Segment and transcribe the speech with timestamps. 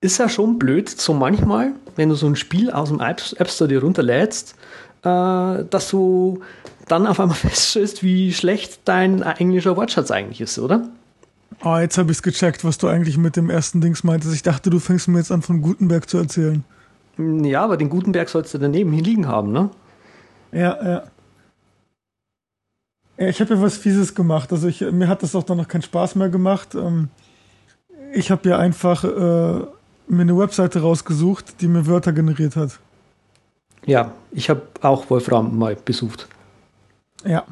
[0.00, 3.68] ist ja schon blöd, so manchmal, wenn du so ein Spiel aus dem App Store
[3.68, 4.54] dir runterlädst,
[5.02, 6.40] äh, dass du
[6.86, 10.88] dann auf einmal feststellst, wie schlecht dein englischer Wortschatz eigentlich ist, oder?
[11.60, 14.32] Ah, oh, jetzt habe ich es gecheckt, was du eigentlich mit dem ersten Dings meintest.
[14.34, 16.62] Ich dachte, du fängst mir jetzt an, von Gutenberg zu erzählen.
[17.18, 19.70] Ja, aber den Gutenberg sollst du daneben hier liegen haben, ne?
[20.52, 21.02] Ja, ja.
[23.16, 24.52] ja ich habe ja was Fieses gemacht.
[24.52, 26.76] Also ich, mir hat das auch dann noch keinen Spaß mehr gemacht.
[26.76, 27.08] Ähm,
[28.12, 29.66] ich habe ja einfach äh,
[30.10, 32.78] mir eine Webseite rausgesucht, die mir Wörter generiert hat.
[33.86, 36.28] Ja, ich habe auch Wolfram mal besucht.
[37.24, 37.44] Ja.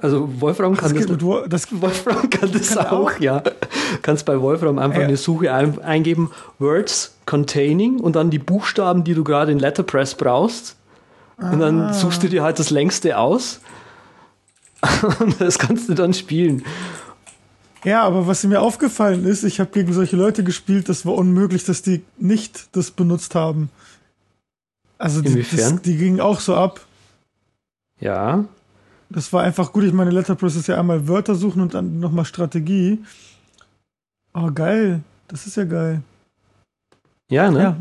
[0.00, 3.42] Also Wolfram kann das, das, Wo das Wolfram kann das kann auch, auch, ja.
[4.02, 5.06] Kannst bei Wolfram einfach ja.
[5.06, 10.14] eine Suche ein, eingeben, Words containing und dann die Buchstaben, die du gerade in Letterpress
[10.14, 10.76] brauchst.
[11.36, 11.50] Ah.
[11.50, 11.92] Und dann ah.
[11.92, 13.60] suchst du dir halt das längste aus.
[15.20, 16.64] und das kannst du dann spielen.
[17.84, 21.64] Ja, aber was mir aufgefallen ist, ich habe gegen solche Leute gespielt, das war unmöglich,
[21.64, 23.70] dass die nicht das benutzt haben.
[24.98, 26.80] Also die, das, die gingen auch so ab.
[28.00, 28.44] Ja.
[29.10, 29.84] Das war einfach gut.
[29.84, 32.98] Ich meine, Letterpress ist ja einmal Wörter suchen und dann nochmal Strategie.
[34.34, 35.00] Oh, geil.
[35.28, 36.02] Das ist ja geil.
[37.30, 37.60] Ja, ne?
[37.60, 37.76] Ja.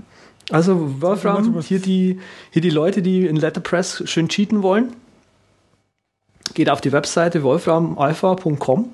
[0.50, 2.20] Also, Wolfram, hier die,
[2.52, 4.94] hier die Leute, die in Letterpress schön cheaten wollen,
[6.54, 8.90] geht auf die Webseite wolframalpha.com,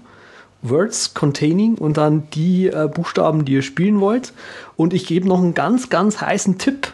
[0.64, 4.34] Words containing und dann die äh, Buchstaben, die ihr spielen wollt.
[4.76, 6.94] Und ich gebe noch einen ganz, ganz heißen Tipp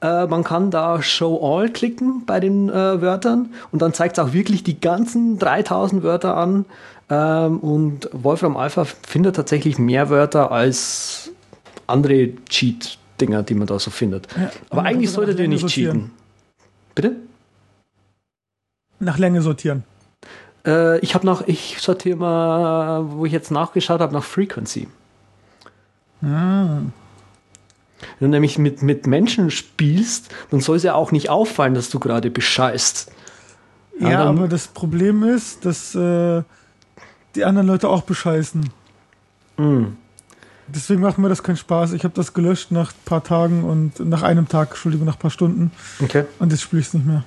[0.00, 4.24] äh, man kann da Show All klicken bei den äh, Wörtern und dann zeigt es
[4.24, 6.66] auch wirklich die ganzen 3000 Wörter an.
[7.10, 11.32] Ähm, und Wolfram Alpha findet tatsächlich mehr Wörter als
[11.86, 14.28] andere Cheat-Dinger, die man da so findet.
[14.36, 15.96] Ja, Aber eigentlich solltet ihr nicht sortieren.
[15.96, 16.10] cheaten.
[16.94, 17.16] Bitte?
[19.00, 19.84] Nach Länge sortieren.
[20.68, 24.86] Äh, ich habe noch, ich sortiere mal, wo ich jetzt nachgeschaut habe, nach Frequency.
[26.22, 26.80] Ah.
[28.18, 31.90] Wenn du nämlich mit, mit Menschen spielst, dann soll es ja auch nicht auffallen, dass
[31.90, 33.10] du gerade bescheißt.
[34.00, 36.42] Ja, ja aber das Problem ist, dass äh,
[37.34, 38.70] die anderen Leute auch bescheißen.
[39.56, 39.84] Mm.
[40.68, 41.92] Deswegen macht mir das keinen Spaß.
[41.94, 45.20] Ich habe das gelöscht nach ein paar Tagen und nach einem Tag, Entschuldigung, nach ein
[45.20, 45.72] paar Stunden.
[46.00, 46.24] Okay.
[46.38, 47.24] Und jetzt spiele ich es nicht mehr.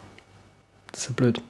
[0.92, 1.42] Das ist ja blöd.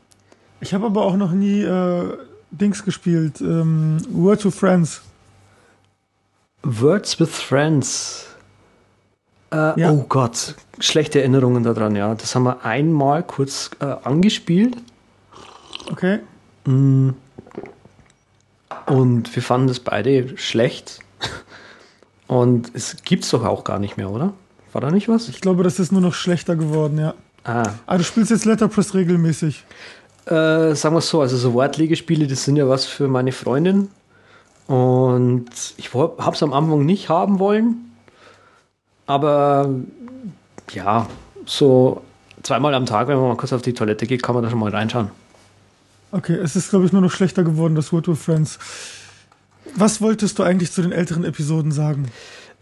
[0.61, 2.17] Ich habe aber auch noch nie äh,
[2.51, 3.41] Dings gespielt.
[3.41, 5.01] Ähm, Word to Friends.
[6.63, 8.27] Words with Friends.
[9.51, 9.91] Äh, ja.
[9.91, 12.13] Oh Gott, schlechte Erinnerungen daran, ja.
[12.15, 14.77] Das haben wir einmal kurz äh, angespielt.
[15.89, 16.19] Okay.
[16.65, 17.09] Mm.
[18.85, 20.99] Und wir fanden das beide schlecht.
[22.27, 24.33] Und es gibt es doch auch gar nicht mehr, oder?
[24.71, 25.27] War da nicht was?
[25.27, 27.13] Ich glaube, das ist nur noch schlechter geworden, ja.
[27.43, 27.63] Ah.
[27.87, 29.65] Ah, du spielst jetzt Letterpress regelmäßig.
[30.25, 33.89] Äh, sagen wir es so, also so Wortlegespiele, das sind ja was für meine Freundin.
[34.67, 37.91] Und ich habe es am Anfang nicht haben wollen.
[39.07, 39.69] Aber
[40.71, 41.07] ja,
[41.45, 42.01] so
[42.43, 44.59] zweimal am Tag, wenn man mal kurz auf die Toilette geht, kann man da schon
[44.59, 45.09] mal reinschauen.
[46.11, 48.59] Okay, es ist, glaube ich, nur noch schlechter geworden, das Word with Friends.
[49.75, 52.11] Was wolltest du eigentlich zu den älteren Episoden sagen?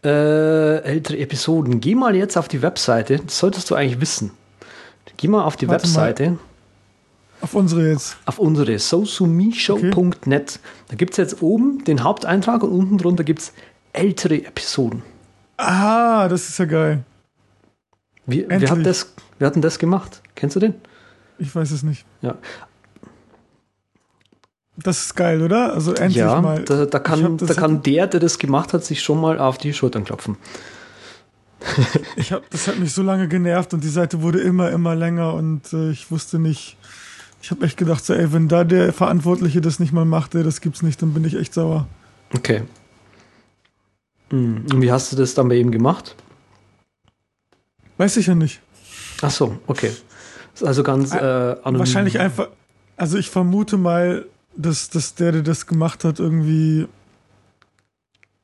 [0.03, 1.81] Äh, ältere Episoden.
[1.81, 3.19] Geh mal jetzt auf die Webseite.
[3.19, 4.31] Das solltest du eigentlich wissen.
[5.17, 6.31] Geh mal auf die Warte Webseite.
[6.31, 6.39] Mal.
[7.41, 8.17] Auf unsere jetzt.
[8.25, 9.91] Auf unsere sosumishow.net.
[9.95, 10.59] Okay.
[10.89, 13.53] Da gibt es jetzt oben den Haupteintrag und unten drunter gibt es
[13.93, 15.03] ältere Episoden.
[15.57, 17.03] Ah, das ist ja geil.
[18.25, 20.21] Wie, wer, hat das, wer hat denn das gemacht?
[20.35, 20.75] Kennst du den?
[21.39, 22.05] Ich weiß es nicht.
[22.21, 22.35] Ja.
[24.77, 25.73] Das ist geil, oder?
[25.73, 26.63] Also endlich ja, mal.
[26.63, 29.73] Da, da, kann, da kann der, der das gemacht hat, sich schon mal auf die
[29.73, 30.37] Schultern klopfen.
[32.15, 35.33] ich hab, das hat mich so lange genervt und die Seite wurde immer, immer länger
[35.33, 36.77] und äh, ich wusste nicht.
[37.41, 40.43] Ich habe echt gedacht, so, ey, wenn da der Verantwortliche das nicht mal macht, ey,
[40.43, 41.87] das gibt's nicht, dann bin ich echt sauer.
[42.33, 42.63] Okay.
[44.29, 44.65] Hm.
[44.71, 46.15] Und wie hast du das dann bei ihm gemacht?
[47.97, 48.61] Weiß ich ja nicht.
[49.21, 49.91] Ach so, okay.
[50.53, 51.79] Ist also ganz äh, anonym.
[51.79, 52.49] Wahrscheinlich einfach,
[52.97, 56.87] also ich vermute mal, dass, dass der, der das gemacht hat, irgendwie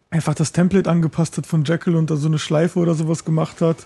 [0.09, 3.61] einfach das Template angepasst hat von Jekyll und da so eine Schleife oder sowas gemacht
[3.61, 3.77] hat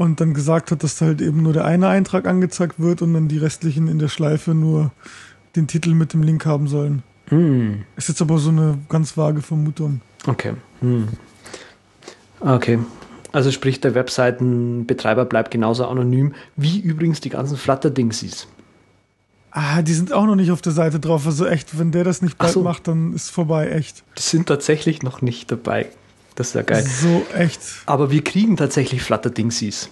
[0.00, 3.28] und dann gesagt hat, dass halt eben nur der eine Eintrag angezeigt wird und dann
[3.28, 4.92] die restlichen in der Schleife nur
[5.56, 7.02] den Titel mit dem Link haben sollen.
[7.28, 7.82] Mm.
[7.96, 10.00] Ist jetzt aber so eine ganz vage Vermutung.
[10.26, 10.54] Okay.
[10.80, 11.08] Hm.
[12.40, 12.78] Okay.
[13.30, 18.48] Also sprich, der Webseitenbetreiber bleibt genauso anonym wie übrigens die ganzen Flutter-Dingsies.
[19.50, 21.26] Ah, die sind auch noch nicht auf der Seite drauf.
[21.26, 22.62] Also echt, wenn der das nicht bald so.
[22.62, 24.02] macht, dann ist vorbei, echt.
[24.16, 25.90] Die sind tatsächlich noch nicht dabei.
[26.40, 26.82] Das ist ja geil.
[26.82, 27.60] So echt.
[27.84, 29.90] Aber wir kriegen tatsächlich Flutter-Dingsies.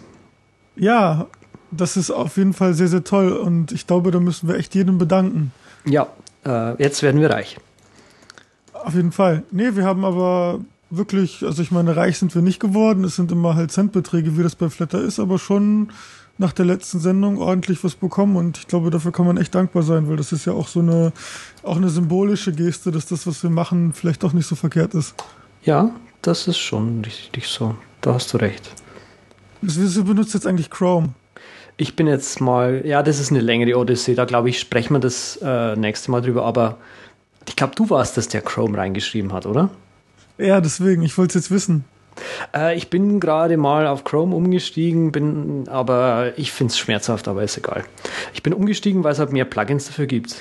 [0.77, 1.27] Ja,
[1.71, 3.33] das ist auf jeden Fall sehr, sehr toll.
[3.33, 5.53] Und ich glaube, da müssen wir echt jedem bedanken.
[5.85, 6.07] Ja,
[6.47, 7.59] äh, jetzt werden wir reich.
[8.73, 9.43] Auf jeden Fall.
[9.51, 13.05] Nee, wir haben aber wirklich, also ich meine, reich sind wir nicht geworden.
[13.05, 15.93] Es sind immer halt Centbeträge, wie das bei Flatter ist, aber schon
[16.39, 19.83] nach der letzten Sendung ordentlich was bekommen und ich glaube, dafür kann man echt dankbar
[19.83, 21.13] sein, weil das ist ja auch so eine,
[21.65, 25.15] auch eine symbolische Geste, dass das, was wir machen, vielleicht doch nicht so verkehrt ist.
[25.65, 25.91] Ja,
[26.23, 27.75] das ist schon richtig so.
[28.01, 28.71] Da hast du recht.
[29.61, 31.11] Wieso benutzt jetzt eigentlich Chrome?
[31.77, 35.01] Ich bin jetzt mal, ja, das ist eine längere Odyssee, da glaube ich, sprechen wir
[35.01, 36.79] das äh, nächste Mal drüber, aber
[37.49, 39.71] ich glaube, du warst das, der Chrome reingeschrieben hat, oder?
[40.39, 41.85] Ja, deswegen, ich wollte es jetzt wissen.
[42.55, 47.43] Äh, ich bin gerade mal auf Chrome umgestiegen, bin, aber ich finde es schmerzhaft, aber
[47.43, 47.85] ist egal.
[48.35, 50.33] Ich bin umgestiegen, weil es halt mehr Plugins dafür gibt.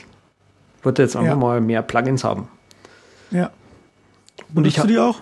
[0.79, 1.35] Ich wollte jetzt einfach ja.
[1.35, 2.47] mal mehr Plugins haben.
[3.31, 3.51] Ja.
[4.53, 5.21] Und ich habe die auch?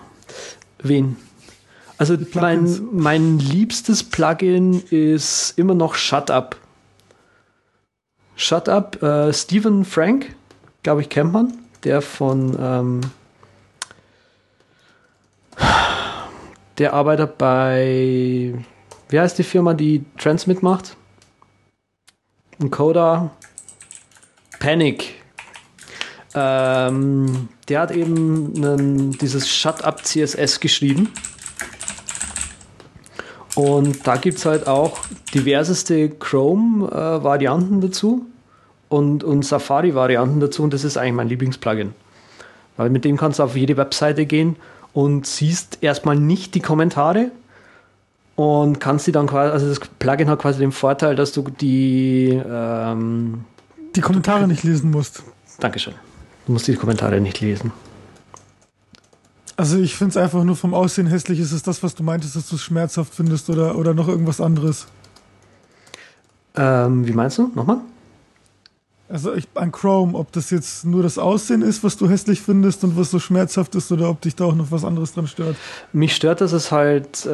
[0.78, 1.16] Wen?
[1.98, 6.56] Also mein, mein liebstes Plugin ist immer noch Shut Up.
[8.34, 10.34] Shut Up, äh, Stephen Frank,
[10.82, 11.54] glaube ich, kennt man.
[11.84, 13.00] Der von ähm,
[16.78, 18.54] der arbeitet bei,
[19.08, 20.96] wie heißt die Firma, die Trends mitmacht?
[22.58, 23.30] Encoder.
[24.58, 25.14] Panic.
[26.34, 31.08] Ähm, der hat eben einen, dieses Shut-Up CSS geschrieben.
[33.54, 34.98] Und da gibt es halt auch
[35.34, 38.26] diverseste Chrome-Varianten dazu
[38.88, 40.62] und, und Safari-Varianten dazu.
[40.62, 41.94] Und das ist eigentlich mein Lieblingsplugin.
[42.76, 44.56] Weil mit dem kannst du auf jede Webseite gehen
[44.92, 47.30] und siehst erstmal nicht die Kommentare
[48.36, 52.40] und kannst die dann quasi, also das Plugin hat quasi den Vorteil, dass du die
[52.48, 53.44] ähm,
[53.96, 55.22] die Kommentare nicht lesen musst.
[55.58, 55.94] Dankeschön.
[56.46, 57.72] Du musst die Kommentare nicht lesen.
[59.56, 61.40] Also ich finde es einfach nur vom Aussehen hässlich.
[61.40, 64.40] Ist es das, was du meintest, dass du es schmerzhaft findest oder, oder noch irgendwas
[64.40, 64.86] anderes?
[66.54, 67.50] Ähm, wie meinst du?
[67.54, 67.78] Nochmal?
[69.08, 72.82] Also ich, an Chrome, ob das jetzt nur das Aussehen ist, was du hässlich findest
[72.82, 75.56] und was so schmerzhaft ist, oder ob dich da auch noch was anderes dran stört.
[75.92, 77.28] Mich stört, dass es halt, äh,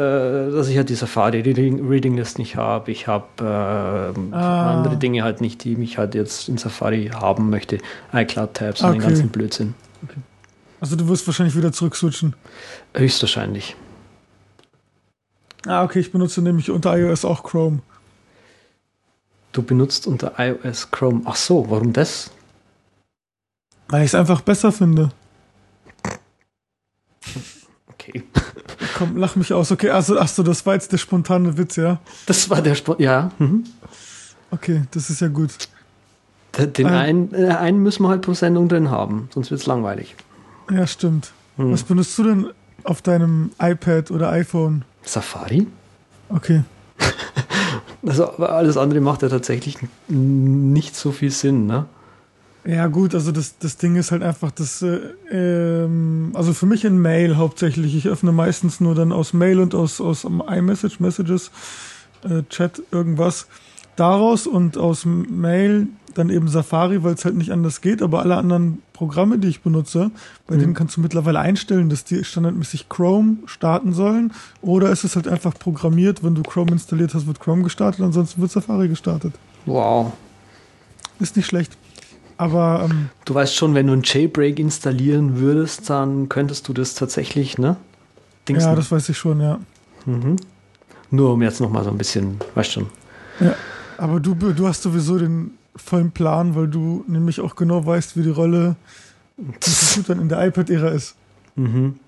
[0.50, 2.90] dass ich halt die Safari Reading, Reading List nicht habe.
[2.90, 4.76] Ich habe äh, ah.
[4.76, 7.78] andere Dinge halt nicht, die mich halt jetzt in Safari haben möchte.
[8.12, 8.92] iCloud Tabs okay.
[8.92, 9.74] und den ganzen Blödsinn.
[10.04, 10.20] Okay.
[10.78, 12.34] Also du wirst wahrscheinlich wieder zurückswitchen.
[12.92, 13.76] Höchstwahrscheinlich.
[15.66, 17.78] Ah, okay, ich benutze nämlich unter iOS auch Chrome.
[19.52, 21.22] Du benutzt unter iOS Chrome.
[21.26, 22.30] Ach so, warum das?
[23.88, 25.10] Weil ich es einfach besser finde.
[27.88, 28.24] Okay.
[28.96, 29.70] Komm, lach mich aus.
[29.70, 32.00] Okay, also, achso, das war jetzt der spontane Witz, ja?
[32.26, 33.30] Das war der Spon ja.
[33.38, 33.64] Mhm.
[34.50, 35.50] Okay, das ist ja gut.
[36.58, 39.66] Den ähm, einen, äh, einen müssen wir halt pro Sendung drin haben, sonst wird es
[39.66, 40.16] langweilig.
[40.70, 41.32] Ja, stimmt.
[41.56, 41.72] Hm.
[41.72, 42.50] Was benutzt du denn
[42.84, 44.84] auf deinem iPad oder iPhone?
[45.02, 45.66] Safari.
[46.28, 46.62] Okay.
[48.04, 49.78] Also alles andere macht ja tatsächlich
[50.08, 51.86] nicht so viel Sinn, ne?
[52.64, 55.00] Ja, gut, also das, das Ding ist halt einfach, das, äh,
[55.32, 57.96] ähm, also für mich in Mail hauptsächlich.
[57.96, 61.50] Ich öffne meistens nur dann aus Mail und aus, aus iMessage, Messages,
[62.22, 63.48] äh, Chat, irgendwas
[63.96, 68.36] daraus und aus Mail dann eben Safari, weil es halt nicht anders geht, aber alle
[68.36, 70.10] anderen Programme, die ich benutze,
[70.46, 70.60] bei mhm.
[70.60, 75.26] denen kannst du mittlerweile einstellen, dass die standardmäßig Chrome starten sollen oder ist es halt
[75.26, 79.34] einfach programmiert, wenn du Chrome installiert hast, wird Chrome gestartet, ansonsten wird Safari gestartet.
[79.66, 80.12] Wow.
[81.18, 81.76] Ist nicht schlecht.
[82.36, 86.94] Aber ähm, du weißt schon, wenn du ein Jailbreak installieren würdest, dann könntest du das
[86.94, 87.76] tatsächlich, ne?
[88.48, 89.60] Dings ja, das weiß ich schon, ja.
[90.06, 90.36] Mhm.
[91.10, 92.86] Nur um jetzt nochmal so ein bisschen, weißt schon.
[93.38, 93.54] Ja,
[94.02, 98.24] aber du, du hast sowieso den vollen Plan, weil du nämlich auch genau weißt, wie
[98.24, 98.74] die Rolle
[100.08, 101.14] dann in der iPad-Ära ist.
[101.54, 102.00] Mhm.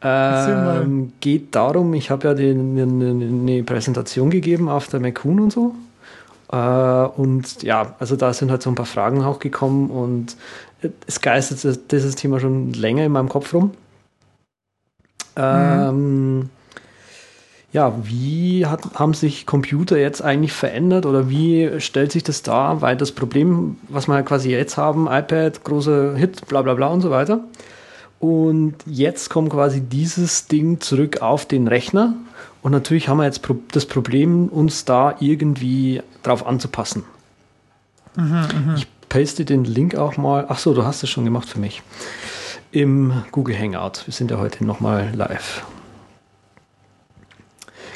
[0.00, 5.74] Ähm, geht darum, ich habe ja eine Präsentation gegeben auf der McCoon und so.
[6.50, 10.36] Äh, und ja, also da sind halt so ein paar Fragen auch gekommen und
[11.06, 13.72] es geistert dieses Thema schon länger in meinem Kopf rum.
[15.36, 16.48] Mhm.
[17.72, 22.80] Ja, wie hat, haben sich Computer jetzt eigentlich verändert oder wie stellt sich das dar?
[22.80, 27.02] Weil das Problem, was wir quasi jetzt haben, iPad, großer Hit, bla bla bla und
[27.02, 27.40] so weiter.
[28.20, 32.14] Und jetzt kommt quasi dieses Ding zurück auf den Rechner.
[32.62, 37.04] Und natürlich haben wir jetzt das Problem, uns da irgendwie drauf anzupassen.
[38.16, 38.74] Mhm, mh.
[38.76, 40.46] Ich paste den Link auch mal.
[40.48, 41.82] Ach so, du hast es schon gemacht für mich.
[42.72, 44.06] Im Google Hangout.
[44.06, 45.64] Wir sind ja heute nochmal live.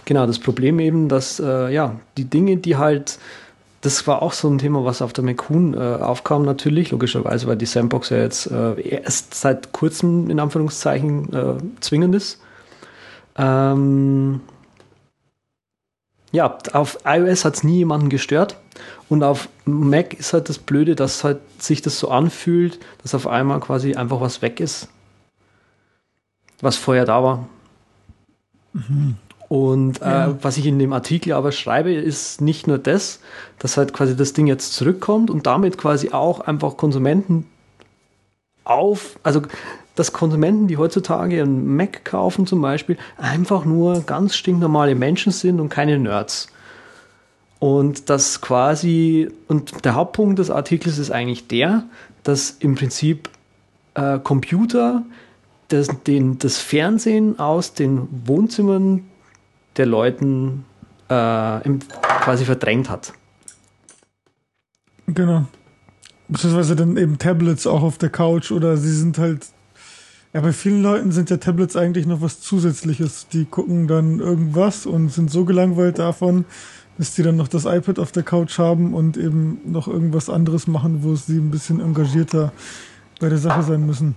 [0.05, 3.19] Genau, das Problem eben, dass äh, ja, die Dinge, die halt,
[3.83, 7.57] das war auch so ein Thema, was auf der McCoon äh, aufkam natürlich, logischerweise, weil
[7.57, 12.41] die Sandbox ja jetzt äh, erst seit kurzem in Anführungszeichen äh, zwingend ist.
[13.37, 14.41] Ähm,
[16.33, 18.57] ja, auf iOS hat es nie jemanden gestört.
[19.09, 23.27] Und auf Mac ist halt das Blöde, dass halt sich das so anfühlt, dass auf
[23.27, 24.89] einmal quasi einfach was weg ist
[26.63, 27.49] was vorher da war.
[28.73, 29.17] Mhm.
[29.53, 30.35] Und äh, ja.
[30.41, 33.21] was ich in dem Artikel aber schreibe, ist nicht nur das,
[33.59, 37.47] dass halt quasi das Ding jetzt zurückkommt und damit quasi auch einfach Konsumenten
[38.65, 39.43] auf, also
[39.95, 45.61] dass Konsumenten, die heutzutage einen Mac kaufen zum Beispiel, einfach nur ganz stinknormale Menschen sind
[45.61, 46.47] und keine Nerds.
[47.59, 51.85] Und das quasi, und der Hauptpunkt des Artikels ist eigentlich der,
[52.23, 53.29] dass im Prinzip
[53.97, 55.03] äh, Computer
[55.69, 59.05] das, den, das Fernsehen aus den Wohnzimmern
[59.76, 60.64] der Leuten
[61.09, 61.61] äh,
[62.23, 63.12] quasi verdrängt hat.
[65.07, 65.47] Genau.
[66.29, 69.47] Beziehungsweise dann eben Tablets auch auf der Couch oder sie sind halt.
[70.33, 73.29] Ja, bei vielen Leuten sind ja Tablets eigentlich noch was Zusätzliches.
[73.29, 76.47] Die gucken dann irgendwas und sind so gelangweilt davon,
[76.97, 80.67] dass die dann noch das iPad auf der Couch haben und eben noch irgendwas anderes
[80.67, 82.52] machen, wo sie ein bisschen engagierter
[83.21, 84.14] bei der Sache sein müssen.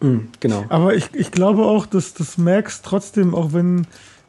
[0.00, 0.64] Mhm, genau.
[0.70, 3.86] Aber ich, ich glaube auch, dass das Macs trotzdem, auch wenn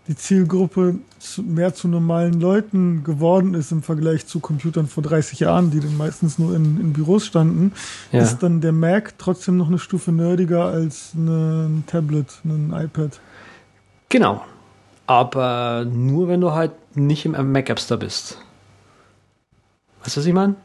[0.10, 5.40] die Zielgruppe zu, mehr zu normalen Leuten geworden ist im Vergleich zu Computern vor 30
[5.40, 7.74] Jahren, die dann meistens nur in, in Büros standen,
[8.12, 8.22] ja.
[8.22, 13.20] ist dann der Mac trotzdem noch eine Stufe nerdiger als ein Tablet, ein iPad.
[14.10, 14.44] Genau.
[15.06, 18.40] Aber nur wenn du halt nicht im Mac App Store bist.
[20.04, 20.56] Weißt du, was ich meine?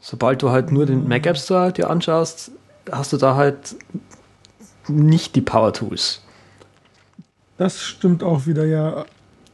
[0.00, 2.50] Sobald du halt nur den Mac App Store dir anschaust,
[2.90, 3.76] hast du da halt
[4.88, 6.22] nicht die Power Tools.
[7.58, 9.04] Das stimmt auch wieder, ja.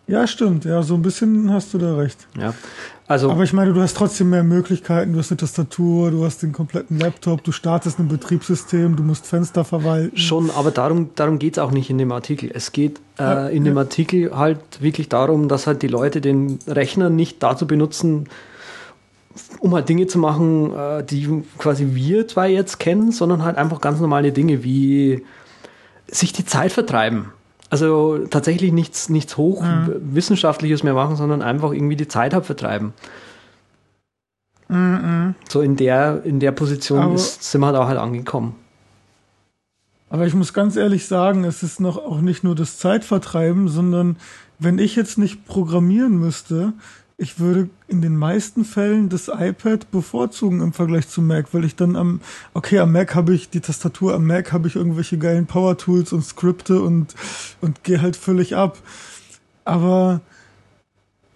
[0.09, 0.65] Ja, stimmt.
[0.65, 2.27] Ja, so ein bisschen hast du da recht.
[2.39, 2.55] Ja.
[3.07, 5.13] Also, Aber ich meine, du hast trotzdem mehr Möglichkeiten.
[5.13, 9.27] Du hast eine Tastatur, du hast den kompletten Laptop, du startest ein Betriebssystem, du musst
[9.27, 10.17] Fenster verwalten.
[10.17, 12.51] Schon, aber darum, darum geht es auch nicht in dem Artikel.
[12.53, 16.59] Es geht äh, ja, in dem Artikel halt wirklich darum, dass halt die Leute den
[16.67, 18.29] Rechner nicht dazu benutzen,
[19.61, 23.81] um halt Dinge zu machen, äh, die quasi wir zwar jetzt kennen, sondern halt einfach
[23.81, 25.25] ganz normale Dinge wie
[26.07, 27.33] sich die Zeit vertreiben.
[27.73, 30.89] Also tatsächlich nichts, nichts hochwissenschaftliches mhm.
[30.89, 32.93] mehr machen, sondern einfach irgendwie die Zeit vertreiben.
[34.69, 35.35] Mhm.
[35.49, 38.57] So in der, in der Position ist, sind wir halt auch halt angekommen.
[40.11, 44.17] Aber ich muss ganz ehrlich sagen, es ist noch auch nicht nur das Zeitvertreiben, sondern
[44.59, 46.75] wenn ich jetzt nicht programmieren müsste,
[47.23, 51.77] ich würde in den meisten Fällen das iPad bevorzugen im Vergleich zum Mac, weil ich
[51.77, 52.21] dann am,
[52.53, 56.13] okay, am Mac habe ich die Tastatur, am Mac habe ich irgendwelche geilen Power Tools
[56.13, 57.15] und Skripte und,
[57.61, 58.77] und gehe halt völlig ab.
[59.65, 60.21] Aber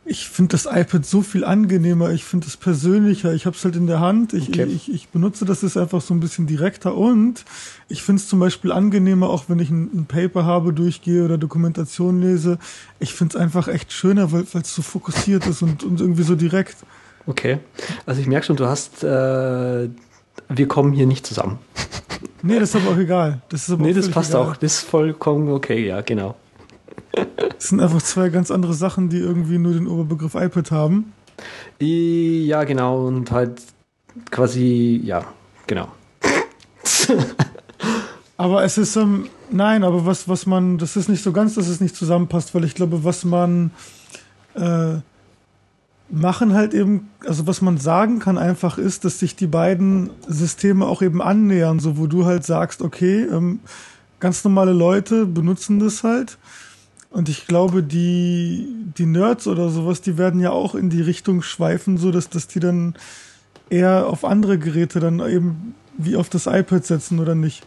[0.08, 3.74] ich finde das iPad so viel angenehmer, ich finde es persönlicher, ich habe es halt
[3.74, 4.64] in der Hand, ich, okay.
[4.64, 7.44] ich, ich benutze das ist einfach so ein bisschen direkter und
[7.88, 11.38] ich finde es zum Beispiel angenehmer, auch wenn ich ein, ein, Paper habe, durchgehe oder
[11.38, 12.58] Dokumentation lese.
[13.00, 16.36] Ich finde es einfach echt schöner, weil es so fokussiert ist und, und irgendwie so
[16.36, 16.76] direkt.
[17.26, 17.58] Okay,
[18.06, 19.88] also ich merke schon, du hast, äh,
[20.48, 21.58] wir kommen hier nicht zusammen.
[22.42, 23.40] Nee, das ist aber auch egal.
[23.48, 24.42] Das ist aber nee, das passt egal.
[24.42, 26.36] auch, das ist vollkommen okay, ja, genau.
[27.58, 31.12] Das sind einfach zwei ganz andere Sachen, die irgendwie nur den Oberbegriff iPad haben.
[31.80, 33.06] Ja, genau.
[33.06, 33.62] Und halt
[34.30, 35.24] quasi, ja,
[35.66, 35.88] genau.
[38.36, 41.68] aber es ist, ähm, nein, aber was, was man, das ist nicht so ganz, dass
[41.68, 43.70] es nicht zusammenpasst, weil ich glaube, was man
[44.54, 44.96] äh,
[46.08, 50.86] machen halt eben, also was man sagen kann einfach ist, dass sich die beiden Systeme
[50.86, 53.60] auch eben annähern, so wo du halt sagst, okay, ähm,
[54.20, 56.38] ganz normale Leute benutzen das halt
[57.16, 58.68] und ich glaube, die,
[58.98, 62.46] die Nerds oder sowas, die werden ja auch in die Richtung schweifen, so dass, dass
[62.46, 62.94] die dann
[63.70, 67.64] eher auf andere Geräte dann eben wie auf das iPad setzen oder nicht.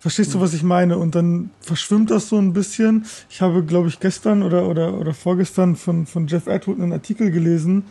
[0.00, 0.98] Verstehst du, was ich meine?
[0.98, 3.06] Und dann verschwimmt das so ein bisschen.
[3.30, 7.30] Ich habe, glaube ich, gestern oder, oder, oder vorgestern von, von Jeff Atwood einen Artikel
[7.30, 7.84] gelesen.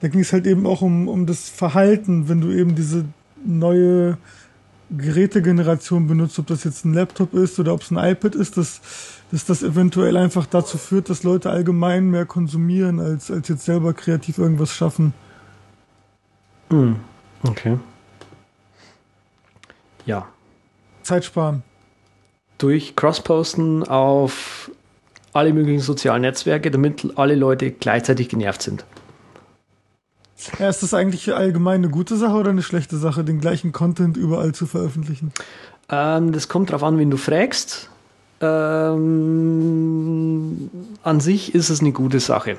[0.00, 3.04] Da ging es halt eben auch um, um das Verhalten, wenn du eben diese
[3.44, 4.16] neue
[4.90, 8.80] Gerätegeneration benutzt, ob das jetzt ein Laptop ist oder ob es ein iPad ist, dass
[9.30, 13.92] dass das eventuell einfach dazu führt, dass Leute allgemein mehr konsumieren, als, als jetzt selber
[13.92, 15.12] kreativ irgendwas schaffen.
[16.70, 16.96] Hm.
[17.42, 17.78] Okay.
[20.04, 20.26] Ja.
[21.02, 21.62] Zeit sparen.
[22.58, 24.70] Durch Crossposten auf
[25.32, 28.84] alle möglichen sozialen Netzwerke, damit alle Leute gleichzeitig genervt sind.
[30.58, 34.16] Ja, ist das eigentlich allgemein eine gute Sache oder eine schlechte Sache, den gleichen Content
[34.16, 35.32] überall zu veröffentlichen?
[35.90, 37.90] Ähm, das kommt darauf an, wen du fragst
[38.40, 39.90] ähm,
[41.02, 42.58] an sich ist es eine gute Sache.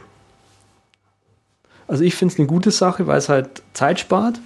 [1.87, 4.39] Also ich finde es eine gute Sache, weil es halt Zeit spart.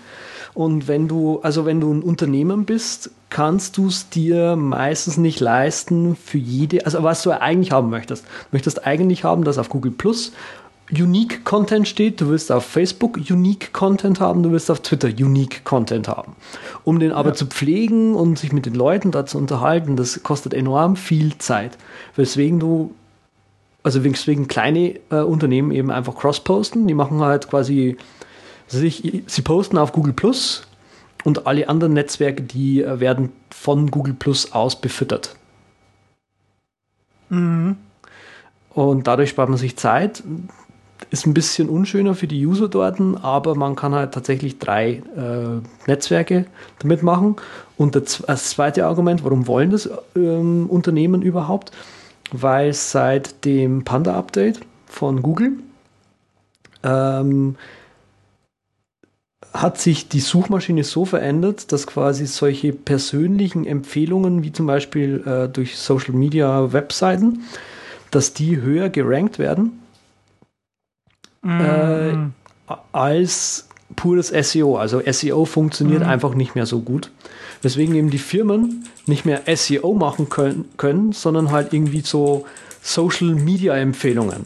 [0.53, 5.39] Und wenn du, also wenn du ein Unternehmen bist, kannst du es dir meistens nicht
[5.39, 8.25] leisten für jede, also was du eigentlich haben möchtest.
[8.25, 10.33] Du möchtest eigentlich haben, dass auf Google Plus
[10.91, 15.63] Unique Content steht, du willst auf Facebook Unique Content haben, du willst auf Twitter Unique
[15.63, 16.35] Content haben.
[16.83, 17.35] Um den aber ja.
[17.35, 21.77] zu pflegen und sich mit den Leuten da zu unterhalten, das kostet enorm viel Zeit.
[22.15, 22.93] Weswegen du,
[23.83, 27.97] also weswegen kleine äh, Unternehmen eben einfach cross-posten, die machen halt quasi,
[28.67, 30.67] sich, sie posten auf Google Plus
[31.23, 35.35] und alle anderen Netzwerke, die äh, werden von Google Plus aus befüttert.
[37.29, 37.77] Mhm.
[38.73, 40.23] Und dadurch spart man sich Zeit.
[41.09, 45.61] Ist ein bisschen unschöner für die User dort, aber man kann halt tatsächlich drei äh,
[45.87, 46.45] Netzwerke
[46.79, 47.35] damit machen.
[47.77, 51.71] Und das, zweite Argument, warum wollen das ähm, Unternehmen überhaupt?
[52.31, 55.53] Weil seit dem Panda-Update von Google
[56.83, 57.55] ähm,
[59.53, 65.49] hat sich die Suchmaschine so verändert, dass quasi solche persönlichen Empfehlungen, wie zum Beispiel äh,
[65.49, 67.43] durch Social Media Webseiten,
[68.11, 69.80] dass die höher gerankt werden
[71.41, 71.61] mm.
[71.61, 74.77] äh, als pures SEO.
[74.77, 76.09] Also SEO funktioniert mm.
[76.09, 77.11] einfach nicht mehr so gut.
[77.61, 82.45] Weswegen eben die Firmen nicht mehr SEO machen können, können sondern halt irgendwie so
[82.81, 84.43] Social Media Empfehlungen.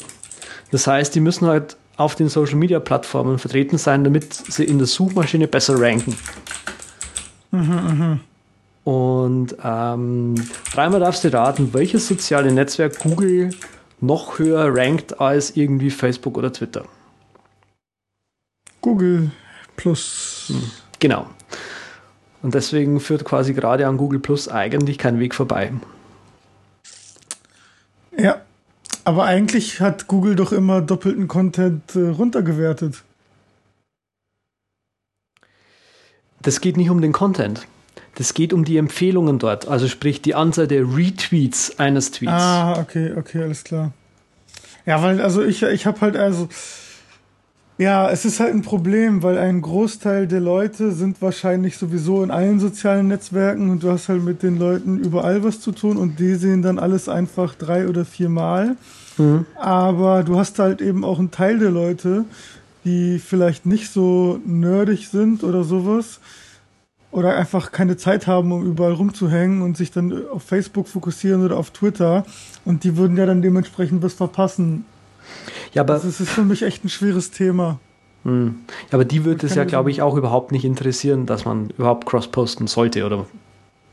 [0.72, 4.78] Das heißt, die müssen halt auf den Social Media Plattformen vertreten sein, damit sie in
[4.78, 6.18] der Suchmaschine besser ranken.
[7.52, 8.20] Mhm, mh.
[8.84, 10.36] Und ähm,
[10.74, 13.50] dreimal darfst du raten, welches soziale Netzwerk Google
[14.06, 16.86] noch höher rankt als irgendwie Facebook oder Twitter.
[18.82, 19.32] Google
[19.76, 20.46] Plus.
[20.48, 21.28] Hm, genau.
[22.42, 25.74] Und deswegen führt quasi gerade an Google Plus eigentlich kein Weg vorbei.
[28.18, 28.42] Ja,
[29.04, 33.04] aber eigentlich hat Google doch immer doppelten Content äh, runtergewertet.
[36.42, 37.68] Das geht nicht um den Content.
[38.16, 39.68] Das geht um die Empfehlungen dort.
[39.68, 42.32] Also sprich die Anzahl der Retweets eines Tweets.
[42.32, 43.92] Ah, okay, okay, alles klar.
[44.86, 46.48] Ja, weil, also ich, ich habe halt, also,
[47.78, 52.32] ja, es ist halt ein Problem, weil ein Großteil der Leute sind wahrscheinlich sowieso in
[52.32, 56.20] allen sozialen Netzwerken und du hast halt mit den Leuten überall was zu tun und
[56.20, 58.78] die sehen dann alles einfach drei oder viermal.
[59.18, 59.46] Mhm.
[59.56, 62.24] Aber du hast halt eben auch einen Teil der Leute,
[62.86, 66.20] die vielleicht nicht so nerdig sind oder sowas
[67.16, 71.58] oder einfach keine Zeit haben, um überall rumzuhängen und sich dann auf Facebook fokussieren oder
[71.58, 72.26] auf Twitter
[72.66, 74.86] und die würden ja dann dementsprechend was verpassen
[75.74, 75.94] ja, aber.
[75.94, 77.80] Also es ist für mich echt ein schweres Thema.
[78.24, 78.56] Hm.
[78.90, 82.06] Ja, aber die würde es ja, glaube ich, auch überhaupt nicht interessieren, dass man überhaupt
[82.08, 83.26] cross-posten sollte, oder?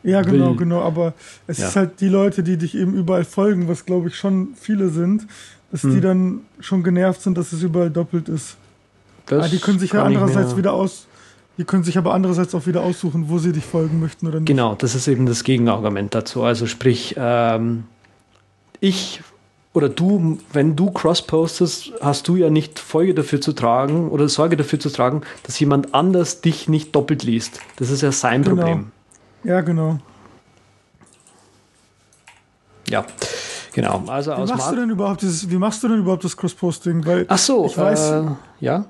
[0.03, 0.57] Ja, genau, will.
[0.57, 0.81] genau.
[0.81, 1.13] Aber
[1.47, 1.69] es ja.
[1.69, 5.27] ist halt die Leute, die dich eben überall folgen, was glaube ich schon viele sind,
[5.71, 5.95] dass hm.
[5.95, 8.57] die dann schon genervt sind, dass es überall doppelt ist.
[9.27, 11.07] Das aber die können sich ja andererseits wieder aus.
[11.59, 14.47] Die können sich aber andererseits auch wieder aussuchen, wo sie dich folgen möchten oder nicht.
[14.47, 16.43] Genau, das ist eben das Gegenargument dazu.
[16.43, 17.85] Also sprich, ähm,
[18.81, 19.21] ich
[19.75, 24.29] oder du, wenn du cross postest, hast du ja nicht Folge dafür zu tragen oder
[24.29, 27.61] Sorge dafür zu tragen, dass jemand anders dich nicht doppelt liest.
[27.77, 28.57] Das ist ja sein genau.
[28.57, 28.93] Problem.
[29.45, 29.99] Ja, genau.
[32.89, 33.07] Ja,
[33.73, 34.03] genau.
[34.09, 37.07] Also wie machst du denn überhaupt dieses, wie machst du denn überhaupt das Cross-Posting?
[37.07, 38.25] Weil Ach so, ich weiß, äh,
[38.61, 38.85] ja.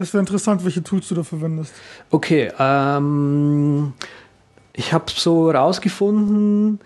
[0.00, 1.72] Es wäre interessant, welche Tools du da verwendest.
[2.10, 3.92] Okay, ähm,
[4.72, 6.78] ich habe so rausgefunden,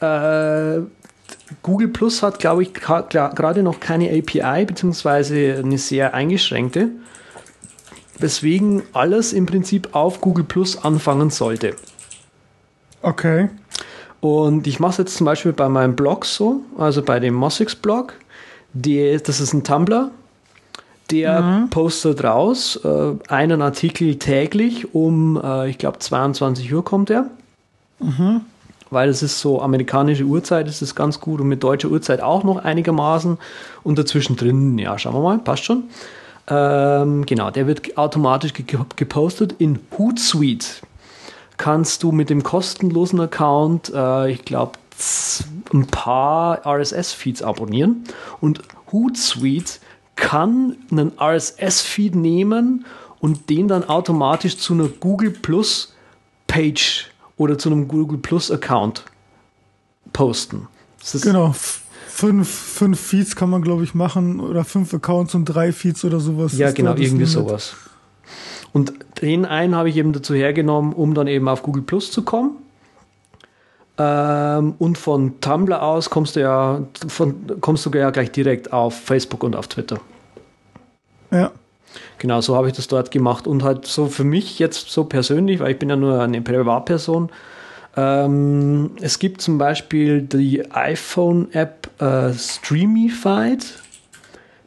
[0.00, 0.80] äh,
[1.62, 6.90] Google Plus hat, glaube ich, gerade noch keine API, beziehungsweise eine sehr eingeschränkte,
[8.18, 11.74] weswegen alles im Prinzip auf Google Plus anfangen sollte.
[13.00, 13.48] Okay.
[14.20, 17.74] Und ich mache es jetzt zum Beispiel bei meinem Blog so, also bei dem Mossix
[17.74, 18.14] Blog.
[18.74, 20.10] Die, das ist ein Tumblr,
[21.10, 21.70] der mhm.
[21.70, 27.26] postet raus äh, einen Artikel täglich um, äh, ich glaube, 22 Uhr kommt er.
[28.00, 28.42] Mhm
[28.90, 32.44] weil es ist so amerikanische Uhrzeit, ist es ganz gut und mit deutscher Uhrzeit auch
[32.44, 33.38] noch einigermaßen.
[33.82, 35.84] Und dazwischen drin, ja, schauen wir mal, passt schon.
[36.48, 40.66] Ähm, genau, der wird automatisch gepostet in Hootsuite.
[41.58, 44.72] Kannst du mit dem kostenlosen Account, äh, ich glaube,
[45.72, 48.04] ein paar RSS-Feeds abonnieren
[48.40, 49.74] und Hootsuite
[50.18, 52.84] kann einen RSS-Feed nehmen
[53.20, 55.94] und den dann automatisch zu einer Google Plus
[56.46, 59.04] Page oder zu einem Google Plus Account
[60.12, 60.68] posten.
[61.22, 61.54] genau.
[62.08, 66.18] Fünf, fünf Feeds kann man, glaube ich, machen oder fünf Accounts und drei Feeds oder
[66.18, 66.58] sowas.
[66.58, 67.28] Ja, genau, irgendwie Limit.
[67.28, 67.76] sowas.
[68.72, 72.22] Und den einen habe ich eben dazu hergenommen, um dann eben auf Google Plus zu
[72.22, 72.56] kommen.
[73.98, 78.94] Ähm, und von Tumblr aus kommst du ja von, kommst du ja gleich direkt auf
[78.94, 79.98] Facebook und auf Twitter.
[81.32, 81.50] Ja.
[82.18, 85.60] Genau, so habe ich das dort gemacht und halt so für mich jetzt so persönlich,
[85.60, 87.30] weil ich bin ja nur eine Privatperson.
[87.96, 93.78] Ähm, es gibt zum Beispiel die iPhone-App äh, Streamified,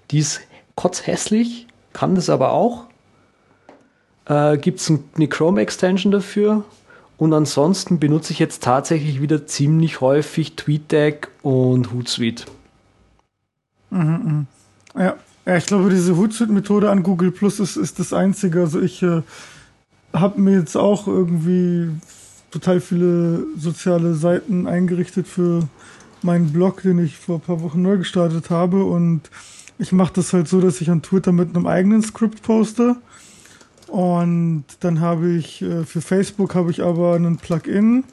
[0.09, 0.41] die ist
[0.75, 2.85] kotzhässlich, kann das aber auch.
[4.25, 6.63] Äh, Gibt es eine Chrome-Extension dafür?
[7.21, 12.45] Und ansonsten benutze ich jetzt tatsächlich wieder ziemlich häufig TweetDeck und Hootsuite.
[13.91, 14.47] Mhm,
[14.95, 15.03] mh.
[15.03, 15.15] ja.
[15.45, 18.61] ja, ich glaube, diese Hootsuite-Methode an Google Plus ist, ist das Einzige.
[18.61, 19.21] Also ich äh,
[20.13, 21.91] habe mir jetzt auch irgendwie
[22.49, 25.67] total viele soziale Seiten eingerichtet für
[26.23, 28.83] meinen Blog, den ich vor ein paar Wochen neu gestartet habe.
[28.83, 29.29] Und
[29.77, 32.95] ich mache das halt so, dass ich an Twitter mit einem eigenen Skript poste
[33.91, 38.05] und dann habe ich äh, für Facebook habe ich aber einen Plugin.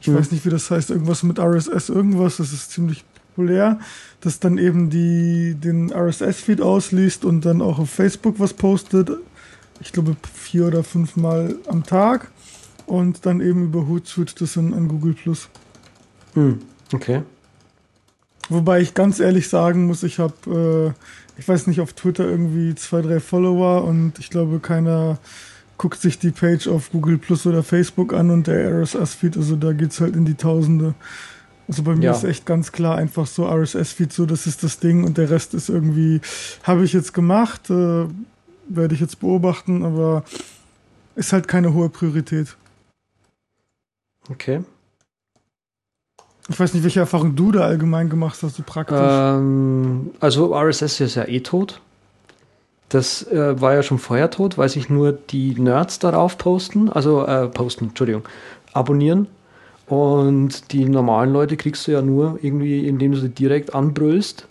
[0.00, 0.14] Ich mhm.
[0.14, 3.78] weiß nicht, wie das heißt, irgendwas mit RSS, irgendwas, das ist ziemlich populär,
[4.22, 9.10] das dann eben die, den RSS-Feed ausliest und dann auch auf Facebook was postet.
[9.80, 12.30] Ich glaube vier oder fünf Mal am Tag
[12.86, 15.50] und dann eben über Hootsuite das an, an Google Plus.
[16.34, 16.60] Mhm.
[16.94, 17.20] Okay.
[18.48, 21.00] Wobei ich ganz ehrlich sagen muss, ich habe äh,
[21.38, 25.18] ich weiß nicht, auf Twitter irgendwie zwei, drei Follower und ich glaube, keiner
[25.76, 29.72] guckt sich die Page auf Google Plus oder Facebook an und der RSS-Feed, also da
[29.72, 30.94] geht's halt in die Tausende.
[31.68, 32.12] Also bei mir ja.
[32.12, 35.52] ist echt ganz klar einfach so RSS-Feed, so das ist das Ding und der Rest
[35.52, 36.20] ist irgendwie,
[36.62, 38.06] habe ich jetzt gemacht, äh,
[38.68, 40.24] werde ich jetzt beobachten, aber
[41.14, 42.56] ist halt keine hohe Priorität.
[44.30, 44.62] Okay.
[46.48, 48.96] Ich weiß nicht, welche Erfahrung du da allgemein gemacht hast, so praktisch.
[49.00, 51.80] Ähm, also RSS ist ja eh tot.
[52.88, 57.26] Das äh, war ja schon vorher tot, weil sich nur die Nerds darauf posten, also
[57.26, 58.22] äh, posten, Entschuldigung,
[58.72, 59.26] abonnieren.
[59.86, 64.46] Und die normalen Leute kriegst du ja nur irgendwie, indem du sie direkt anbrüllst.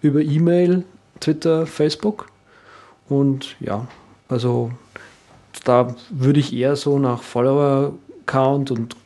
[0.00, 0.84] Über E-Mail,
[1.20, 2.26] Twitter, Facebook.
[3.08, 3.86] Und ja,
[4.28, 4.70] also
[5.64, 8.96] da würde ich eher so nach Follower-Count und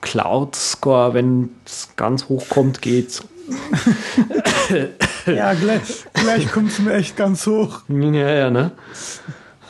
[0.00, 3.22] Cloud-Score, wenn es ganz hoch kommt, geht's.
[5.26, 7.82] ja, gleich, gleich kommt es mir echt ganz hoch.
[7.88, 8.72] Ja, ja, ne?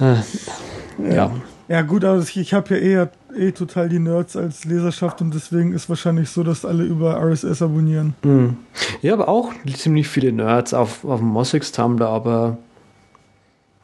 [0.01, 1.33] Äh, ja.
[1.67, 5.33] Ja, gut, aber ich, ich habe ja eher eh total die Nerds als Leserschaft und
[5.33, 8.15] deswegen ist wahrscheinlich so, dass alle über RSS abonnieren.
[8.23, 8.59] Mhm.
[9.01, 12.59] Ja, aber auch ziemlich viele Nerds auf, auf dem Mosix Tumblr, aber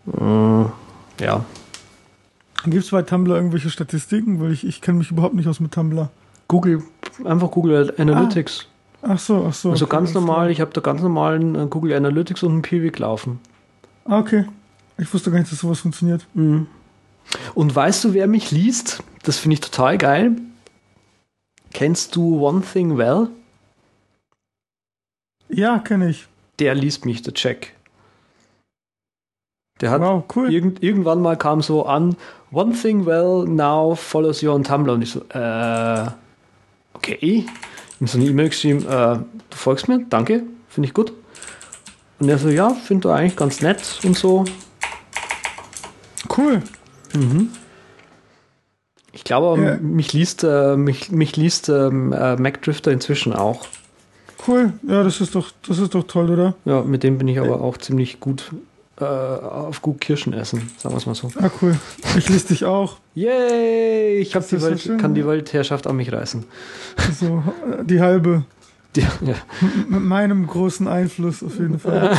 [0.07, 1.45] äh, ja.
[2.65, 4.41] Gibt es bei Tumblr irgendwelche Statistiken?
[4.41, 6.11] Weil ich, ich kenne mich überhaupt nicht aus mit Tumblr.
[6.51, 6.83] Google,
[7.25, 8.67] einfach Google Analytics.
[9.03, 9.11] Ah.
[9.13, 9.71] Ach so, ach so.
[9.71, 12.99] Also okay, ganz normal, ich habe da ganz normalen äh, Google Analytics und einen Piwik
[12.99, 13.39] laufen.
[14.05, 14.47] Ah, okay.
[14.99, 16.27] Ich wusste gar nicht, dass sowas funktioniert.
[16.35, 16.67] Mhm.
[17.55, 19.01] Und weißt du, wer mich liest?
[19.23, 20.33] Das finde ich total geil.
[21.73, 23.29] Kennst du One Thing Well?
[25.49, 26.27] Ja, kenne ich.
[26.59, 27.75] Der liest mich, der Check.
[29.81, 30.53] Der hat wow, cool.
[30.53, 32.17] irgend, irgendwann mal kam so an,
[32.51, 34.93] One Thing Well now follows you on Tumblr.
[34.93, 36.11] Und ich so, äh,
[36.95, 37.19] okay.
[37.21, 37.47] Ich
[38.01, 41.13] habe so eine E-Mail geschrieben, äh, du folgst mir, danke, finde ich gut.
[42.19, 44.45] Und er so, ja, finde du eigentlich ganz nett und so.
[46.37, 46.63] Cool.
[47.15, 47.51] Mhm.
[49.13, 49.77] Ich glaube, ja.
[49.77, 53.67] mich liest, äh, mich, mich liest ähm, äh, MacDrifter inzwischen auch.
[54.47, 56.55] Cool, ja, das ist doch, das ist doch toll, oder?
[56.65, 58.51] Ja, mit dem bin ich aber auch ziemlich gut
[59.01, 61.31] äh, auf gut Kirschen essen, sagen wir es mal so.
[61.41, 61.77] Ah, cool.
[62.17, 62.99] Ich lese dich auch.
[63.15, 64.19] Yay!
[64.19, 66.45] Ich hab die Welt, so kann die Weltherrschaft an mich reißen.
[67.19, 67.43] So,
[67.85, 68.45] die halbe.
[68.97, 69.35] Die, ja.
[69.89, 72.19] Mit meinem großen Einfluss auf jeden Fall.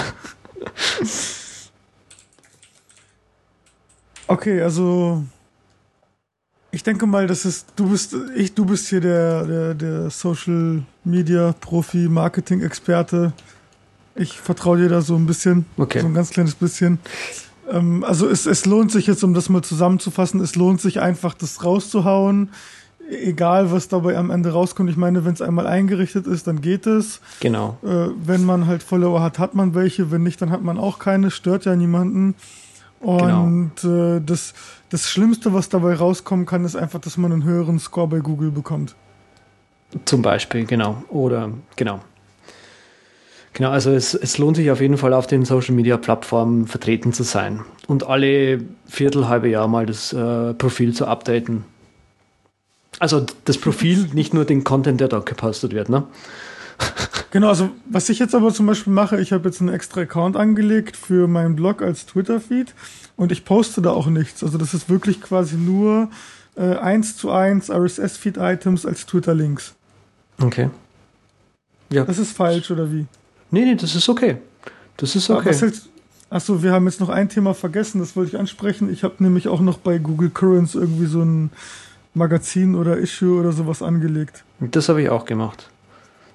[4.28, 5.24] Okay, also
[6.72, 10.84] ich denke mal, das ist, du bist, ich, du bist hier der, der, der Social
[11.04, 13.34] Media Profi, Marketing Experte.
[14.16, 15.66] Ich vertraue dir da so ein bisschen.
[15.78, 16.02] Okay.
[16.02, 17.00] So ein ganz kleines bisschen.
[17.70, 21.34] Ähm, also es, es lohnt sich jetzt, um das mal zusammenzufassen, es lohnt sich einfach,
[21.34, 22.50] das rauszuhauen.
[23.10, 24.90] Egal, was dabei am Ende rauskommt.
[24.90, 27.20] Ich meine, wenn es einmal eingerichtet ist, dann geht es.
[27.42, 27.78] Genau.
[27.84, 30.12] Äh, wenn man halt Follower hat, hat man welche.
[30.12, 31.30] Wenn nicht, dann hat man auch keine.
[31.30, 32.36] Stört ja niemanden.
[33.02, 34.16] Und genau.
[34.16, 34.54] äh, das,
[34.90, 38.52] das Schlimmste, was dabei rauskommen kann, ist einfach, dass man einen höheren Score bei Google
[38.52, 38.96] bekommt.
[40.06, 41.04] Zum Beispiel, genau.
[41.10, 42.00] Oder, genau.
[43.54, 47.12] Genau, also es, es lohnt sich auf jeden Fall auf den Social Media Plattformen vertreten
[47.12, 51.66] zu sein und alle Viertel, halbe Jahr mal das äh, Profil zu updaten.
[53.00, 56.04] Also das Profil, nicht nur den Content, der dort gepostet wird, ne?
[57.32, 60.36] Genau, also was ich jetzt aber zum Beispiel mache, ich habe jetzt einen extra Account
[60.36, 62.74] angelegt für meinen Blog als Twitter-Feed
[63.16, 64.44] und ich poste da auch nichts.
[64.44, 66.10] Also das ist wirklich quasi nur
[66.56, 69.76] äh, 1 zu 1 RSS-Feed-Items als Twitter-Links.
[70.42, 70.70] Okay.
[71.90, 72.04] Ja.
[72.04, 73.06] Das ist falsch, oder wie?
[73.52, 74.38] Nee, nee, das ist okay.
[74.98, 75.72] Das ist okay.
[76.30, 78.92] achso, wir haben jetzt noch ein Thema vergessen, das wollte ich ansprechen.
[78.92, 81.52] Ich habe nämlich auch noch bei Google Currents irgendwie so ein
[82.14, 84.44] Magazin oder Issue oder sowas angelegt.
[84.60, 85.70] Das habe ich auch gemacht.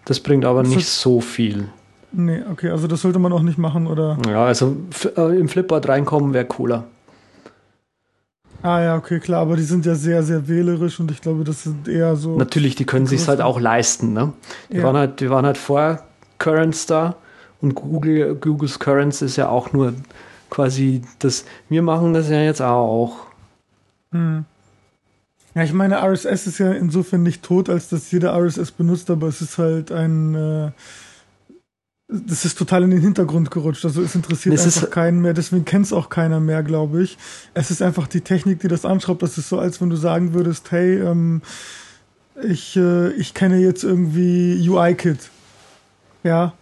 [0.04, 1.68] Das bringt aber das nicht so viel.
[2.12, 4.18] Nee, okay, also das sollte man auch nicht machen, oder?
[4.28, 4.76] Ja, also
[5.16, 6.84] äh, im Flipboard reinkommen wäre cooler.
[8.62, 11.64] Ah ja, okay, klar, aber die sind ja sehr, sehr wählerisch und ich glaube, das
[11.64, 12.36] sind eher so.
[12.36, 14.32] Natürlich, die können sich halt auch leisten, ne?
[14.72, 14.82] Die, ja.
[14.82, 16.05] waren halt, die waren halt vor
[16.38, 17.16] Currents da
[17.60, 19.94] und Google, Googles Currents ist ja auch nur
[20.50, 21.44] quasi das.
[21.68, 23.16] Wir machen das ja jetzt auch.
[24.12, 24.44] Hm.
[25.54, 29.28] Ja, ich meine, RSS ist ja insofern nicht tot, als dass jeder RSS benutzt, aber
[29.28, 30.34] es ist halt ein.
[30.34, 30.70] Äh,
[32.08, 33.84] das ist total in den Hintergrund gerutscht.
[33.84, 37.18] Also es interessiert es einfach keinen mehr, deswegen kennt es auch keiner mehr, glaube ich.
[37.52, 39.22] Es ist einfach die Technik, die das anschraubt.
[39.22, 41.42] Das ist so, als wenn du sagen würdest, hey, ähm,
[42.42, 45.30] ich, äh, ich kenne jetzt irgendwie UI-Kit.
[46.26, 46.54] Ja.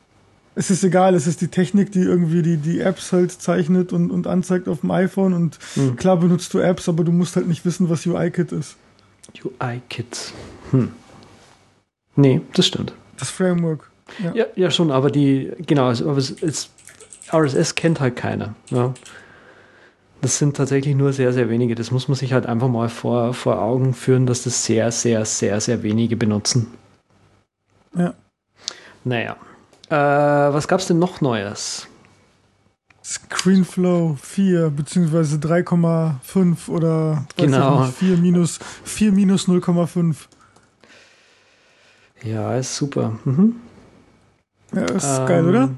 [0.56, 4.10] Es ist egal, es ist die Technik, die irgendwie die, die Apps halt zeichnet und,
[4.10, 5.32] und anzeigt auf dem iPhone.
[5.32, 5.96] Und hm.
[5.96, 8.76] klar benutzt du Apps, aber du musst halt nicht wissen, was UI-Kit ist.
[9.42, 10.32] UI-Kit.
[10.70, 10.92] Hm.
[12.14, 12.92] Nee, das stimmt.
[13.18, 13.90] Das Framework.
[14.22, 14.34] Ja.
[14.34, 16.70] ja, ja, schon, aber die, genau, aber es, es,
[17.32, 18.54] RSS kennt halt keiner.
[18.70, 18.94] Ja.
[20.20, 21.74] Das sind tatsächlich nur sehr, sehr wenige.
[21.74, 25.24] Das muss man sich halt einfach mal vor, vor Augen führen, dass das sehr, sehr,
[25.24, 26.68] sehr, sehr wenige benutzen.
[27.96, 28.14] Ja.
[29.04, 29.36] Naja.
[29.88, 31.86] Äh, was gab es denn noch Neues?
[33.04, 37.84] Screenflow 4 beziehungsweise 3,5 oder genau.
[37.84, 40.16] Nicht, 4 minus, 4 minus 0,5.
[42.22, 43.18] Ja, ist super.
[43.24, 43.56] Mhm.
[44.74, 45.68] Ja, ist ähm, geil, oder?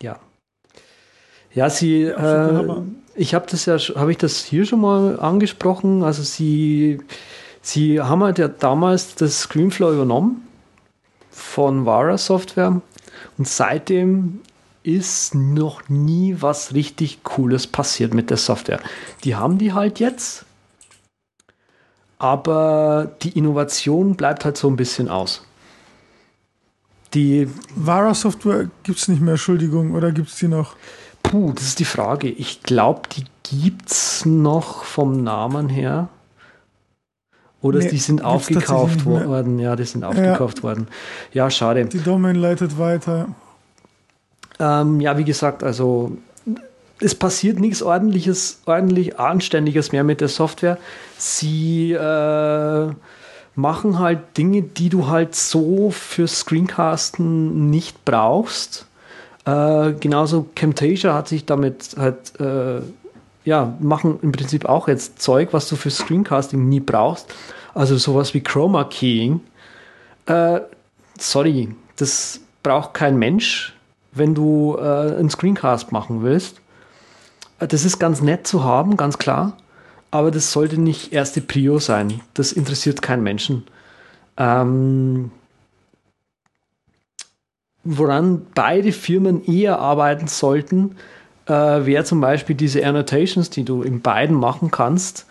[0.00, 0.18] Ja.
[1.54, 2.82] Ja, sie, äh,
[3.14, 6.02] ich habe das ja, habe ich das hier schon mal angesprochen.
[6.02, 7.00] Also sie,
[7.60, 10.48] sie haben halt ja damals das Screenflow übernommen
[11.30, 12.80] von Vara Software
[13.38, 14.40] und seitdem
[14.82, 18.80] ist noch nie was richtig Cooles passiert mit der Software.
[19.24, 20.44] Die haben die halt jetzt,
[22.18, 25.44] aber die Innovation bleibt halt so ein bisschen aus.
[27.14, 30.76] Die Vara Software gibt es nicht mehr, Entschuldigung, oder gibt es die noch?
[31.22, 32.28] Puh, das ist die Frage.
[32.28, 36.08] Ich glaube, die gibt es noch vom Namen her.
[37.62, 39.58] Oder nee, die sind aufgekauft worden.
[39.58, 40.62] Ja, die sind aufgekauft ja.
[40.64, 40.88] worden.
[41.32, 41.86] Ja, schade.
[41.86, 43.28] Die Domain leitet weiter.
[44.58, 46.16] Ähm, ja, wie gesagt, also
[47.00, 50.78] es passiert nichts ordentliches, ordentlich anständiges mehr mit der Software.
[51.18, 52.90] Sie äh,
[53.54, 58.86] machen halt Dinge, die du halt so für Screencasten nicht brauchst.
[59.44, 62.82] Äh, genauso Camtasia hat sich damit halt, äh,
[63.44, 67.32] ja, machen im Prinzip auch jetzt Zeug, was du für Screencasting nie brauchst.
[67.74, 69.40] Also sowas wie Chroma Keying.
[70.26, 70.60] Äh,
[71.18, 73.74] sorry, das braucht kein Mensch,
[74.12, 76.60] wenn du äh, einen Screencast machen willst.
[77.58, 79.56] Äh, das ist ganz nett zu haben, ganz klar
[80.12, 82.20] aber das sollte nicht erste Prio sein.
[82.34, 83.64] Das interessiert keinen Menschen.
[84.36, 85.32] Ähm,
[87.82, 90.96] woran beide Firmen eher arbeiten sollten,
[91.46, 95.26] äh, wäre zum Beispiel diese Annotations, die du in beiden machen kannst,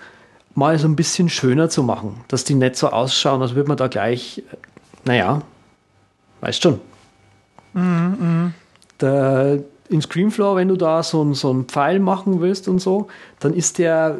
[0.55, 3.77] mal so ein bisschen schöner zu machen, dass die nicht so ausschauen, als würde man
[3.77, 4.57] da gleich, äh,
[5.05, 5.41] naja,
[6.41, 6.81] weißt schon.
[7.73, 8.51] Mhm, mh.
[8.99, 13.07] Der, in Screenflow, wenn du da so, so einen Pfeil machen willst und so,
[13.39, 14.19] dann ist der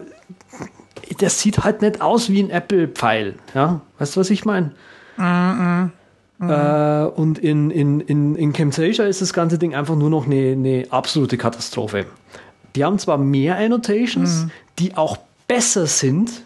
[1.17, 3.36] das sieht halt nicht aus wie ein Apple-Pfeil.
[3.54, 3.82] Ja?
[3.99, 4.71] Weißt du, was ich meine?
[5.17, 5.91] Mm
[6.41, 7.06] -mm.
[7.06, 10.51] Äh, und in, in, in, in Camtasia ist das ganze Ding einfach nur noch eine,
[10.51, 12.06] eine absolute Katastrophe.
[12.75, 14.51] Die haben zwar mehr Annotations, mm.
[14.80, 16.43] die auch besser sind,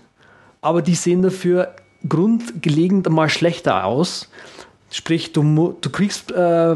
[0.61, 1.75] aber die sehen dafür
[2.07, 4.29] grundlegend mal schlechter aus.
[4.91, 6.75] Sprich, du, du kriegst, äh,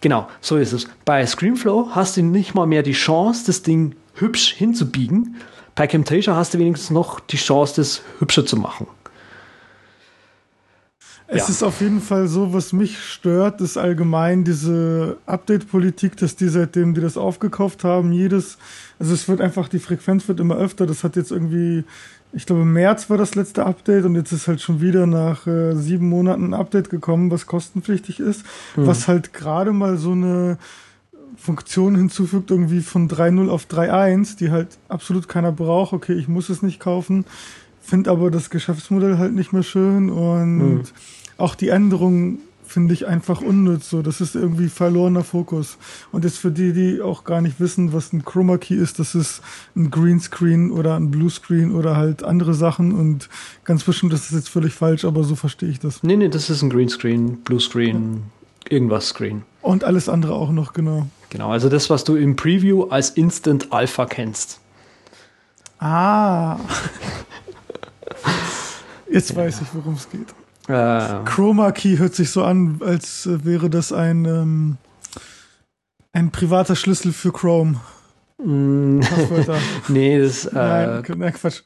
[0.00, 0.88] genau, so ist es.
[1.04, 5.36] Bei Screenflow hast du nicht mal mehr die Chance, das Ding hübsch hinzubiegen,
[5.76, 8.86] bei Camtasia hast du wenigstens noch die Chance, das hübscher zu machen.
[11.28, 11.48] Es ja.
[11.48, 16.94] ist auf jeden Fall so, was mich stört, ist allgemein diese Update-Politik, dass die seitdem
[16.94, 18.58] die das aufgekauft haben, jedes,
[19.00, 20.86] also es wird einfach, die Frequenz wird immer öfter.
[20.86, 21.82] Das hat jetzt irgendwie,
[22.32, 25.74] ich glaube, März war das letzte Update und jetzt ist halt schon wieder nach äh,
[25.74, 28.44] sieben Monaten ein Update gekommen, was kostenpflichtig ist,
[28.76, 28.86] mhm.
[28.86, 30.58] was halt gerade mal so eine
[31.36, 35.92] Funktion hinzufügt, irgendwie von 3.0 auf 3.1, die halt absolut keiner braucht.
[35.92, 37.24] Okay, ich muss es nicht kaufen,
[37.86, 40.82] finde aber das Geschäftsmodell halt nicht mehr schön und mhm.
[41.38, 43.90] auch die Änderungen finde ich einfach unnütz.
[43.90, 45.78] So, das ist irgendwie verlorener Fokus.
[46.12, 49.14] Und jetzt für die, die auch gar nicht wissen, was ein Chroma Key ist, das
[49.14, 49.40] ist
[49.74, 52.92] ein Greenscreen oder ein Bluescreen oder halt andere Sachen.
[52.92, 53.28] Und
[53.64, 56.02] ganz bestimmt ist das jetzt völlig falsch, aber so verstehe ich das.
[56.02, 58.24] Nee, nee, das ist ein Greenscreen, Bluescreen,
[58.68, 59.42] irgendwas Screen.
[59.62, 61.06] Und alles andere auch noch, genau.
[61.30, 64.60] Genau, also das, was du im Preview als Instant Alpha kennst.
[65.78, 66.58] Ah.
[69.10, 69.36] Jetzt ja.
[69.36, 70.34] weiß ich, worum es geht.
[70.68, 71.24] Äh.
[71.24, 74.76] Chroma Key hört sich so an, als wäre das ein, ähm,
[76.12, 77.80] Ein privater Schlüssel für Chrome.
[78.42, 79.00] Mm,
[79.88, 80.46] nee, das.
[80.46, 81.62] Äh, nein, nein, Quatsch.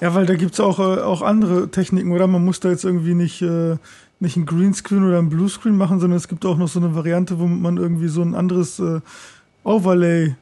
[0.00, 2.26] Ja, weil da gibt es auch, äh, auch andere Techniken, oder?
[2.26, 3.76] Man muss da jetzt irgendwie nicht, äh,
[4.18, 7.38] nicht ein Greenscreen oder ein Bluescreen machen, sondern es gibt auch noch so eine Variante,
[7.38, 9.00] wo man irgendwie so ein anderes äh,
[9.64, 10.34] Overlay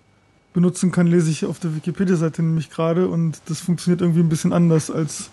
[0.59, 4.53] benutzen kann, lese ich auf der Wikipedia-Seite nämlich gerade und das funktioniert irgendwie ein bisschen
[4.53, 5.31] anders als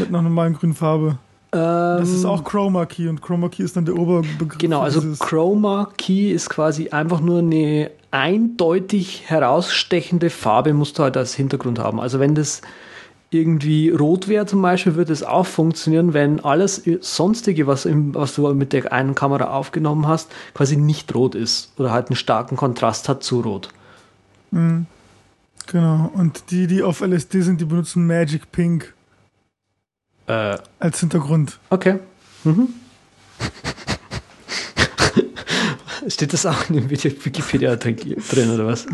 [0.00, 1.18] mit einer normalen grünen Farbe.
[1.52, 4.58] Ähm, das ist auch Chroma Key und Chroma Key ist dann der Oberbegriff.
[4.58, 11.16] Genau, also Chroma Key ist quasi einfach nur eine eindeutig herausstechende Farbe, musst du halt
[11.16, 12.00] als Hintergrund haben.
[12.00, 12.62] Also wenn das
[13.30, 18.34] irgendwie rot wäre zum Beispiel, würde es auch funktionieren, wenn alles sonstige, was, im, was
[18.34, 22.56] du mit der einen Kamera aufgenommen hast, quasi nicht rot ist oder halt einen starken
[22.56, 23.68] Kontrast hat zu rot.
[24.52, 24.86] Mhm.
[25.66, 26.10] Genau.
[26.14, 28.94] Und die, die auf LSD sind, die benutzen Magic Pink.
[30.26, 30.58] Äh.
[30.78, 31.58] Als Hintergrund.
[31.70, 31.98] Okay.
[32.44, 32.68] Mhm.
[36.08, 38.86] Steht das auch in dem Wikipedia drin oder was?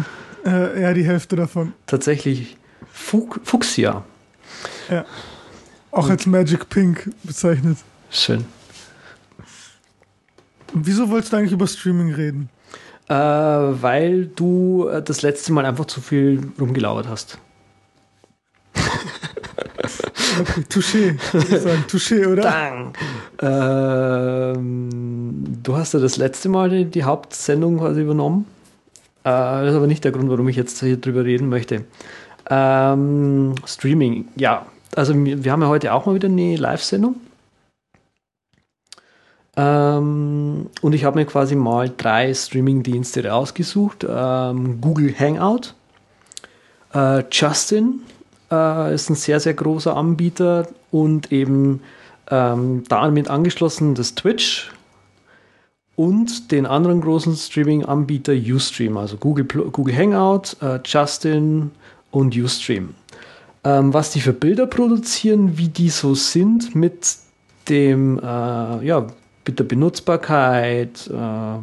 [0.45, 1.73] Äh, ja, die Hälfte davon.
[1.87, 2.59] Tatsächlich
[2.93, 4.05] Fuchsia.
[4.91, 5.07] Ja.
[5.91, 7.79] Auch Und als Magic Pink bezeichnet.
[8.11, 8.45] Schön.
[10.75, 12.51] Und wieso wolltest du eigentlich über Streaming reden?
[13.09, 17.39] Äh, weil du äh, das letzte Mal einfach zu viel rumgelauert hast.
[20.41, 21.17] okay, touché,
[21.59, 21.85] sagen.
[21.89, 22.43] Touché, oder?
[22.43, 22.93] Dang.
[23.41, 28.45] Ähm, du hast ja das letzte Mal die, die Hauptsendung quasi übernommen.
[29.25, 31.87] Äh, das ist aber nicht der Grund, warum ich jetzt hier drüber reden möchte.
[32.51, 34.67] Ähm, Streaming, ja.
[34.95, 37.17] Also wir haben ja heute auch mal wieder eine Live-Sendung.
[39.59, 44.07] Ähm, und ich habe mir quasi mal drei Streaming-Dienste rausgesucht.
[44.09, 45.75] Ähm, Google Hangout,
[46.95, 48.03] äh, Justin
[48.53, 51.81] äh, ist ein sehr, sehr großer Anbieter und eben
[52.31, 54.71] ähm, damit angeschlossen das Twitch
[55.97, 61.73] und den anderen großen Streaming-Anbieter Ustream, also Google, Google Hangout, äh, Justin
[62.13, 62.95] und Ustream.
[63.65, 67.17] Ähm, was die für Bilder produzieren, wie die so sind mit
[67.69, 69.09] dem, äh, ja,
[69.49, 71.59] mit der Benutzbarkeit, äh,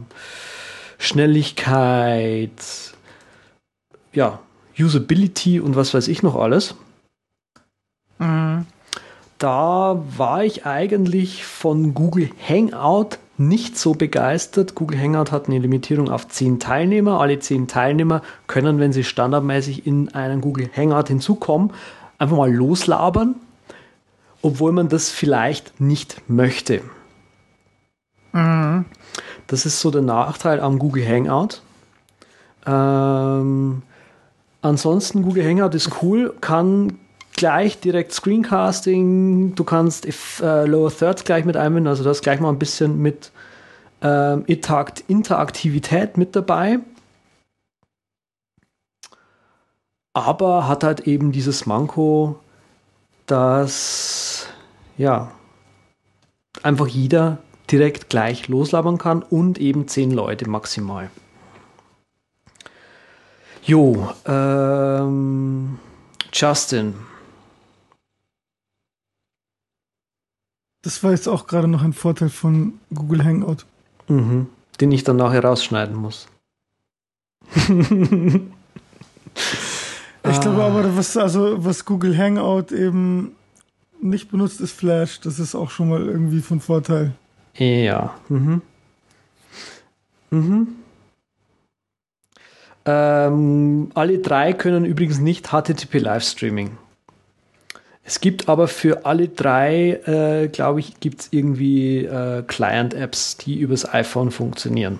[0.98, 2.52] Schnelligkeit,
[4.12, 4.40] ja,
[4.78, 6.76] Usability und was weiß ich noch alles.
[8.20, 8.66] Mhm.
[9.38, 14.76] Da war ich eigentlich von Google Hangout nicht so begeistert.
[14.76, 17.20] Google Hangout hat eine Limitierung auf 10 Teilnehmer.
[17.20, 21.72] Alle 10 Teilnehmer können, wenn sie standardmäßig in einen Google Hangout hinzukommen,
[22.18, 23.36] einfach mal loslabern,
[24.42, 26.82] obwohl man das vielleicht nicht möchte.
[28.36, 28.86] Mhm.
[29.48, 31.62] Das ist so der Nachteil am Google Hangout.
[32.66, 33.82] Ähm,
[34.62, 37.00] ansonsten, Google Hangout ist cool, kann
[37.34, 40.06] gleich direkt Screencasting, du kannst
[40.42, 43.32] äh, Lower Thirds gleich mit einbinden, also das gleich mal ein bisschen mit
[44.02, 46.80] ähm, Interaktivität mit dabei.
[50.14, 52.40] Aber hat halt eben dieses Manko,
[53.28, 54.48] dass
[54.98, 55.32] ja
[56.64, 57.38] einfach jeder
[57.72, 61.10] direkt gleich loslabern kann und eben zehn Leute maximal.
[63.64, 65.80] Jo, ähm,
[66.32, 66.94] Justin.
[70.84, 73.66] Das war jetzt auch gerade noch ein Vorteil von Google Hangout.
[74.08, 74.48] Mhm,
[74.80, 76.28] den ich dann nachher rausschneiden muss.
[77.56, 77.72] ich
[80.22, 80.40] ah.
[80.40, 83.36] glaube aber, was, also, was Google Hangout eben
[84.00, 85.22] nicht benutzt, ist Flash.
[85.22, 87.16] Das ist auch schon mal irgendwie von Vorteil.
[87.58, 88.16] Ja.
[88.30, 88.62] Mhm.
[90.32, 90.68] Mhm.
[92.86, 96.78] Ähm, alle drei können übrigens nicht HTTP Livestreaming.
[98.04, 103.60] Es gibt aber für alle drei, äh, glaube ich, gibt es irgendwie äh, Client-Apps, die
[103.60, 105.00] übers iPhone funktionieren.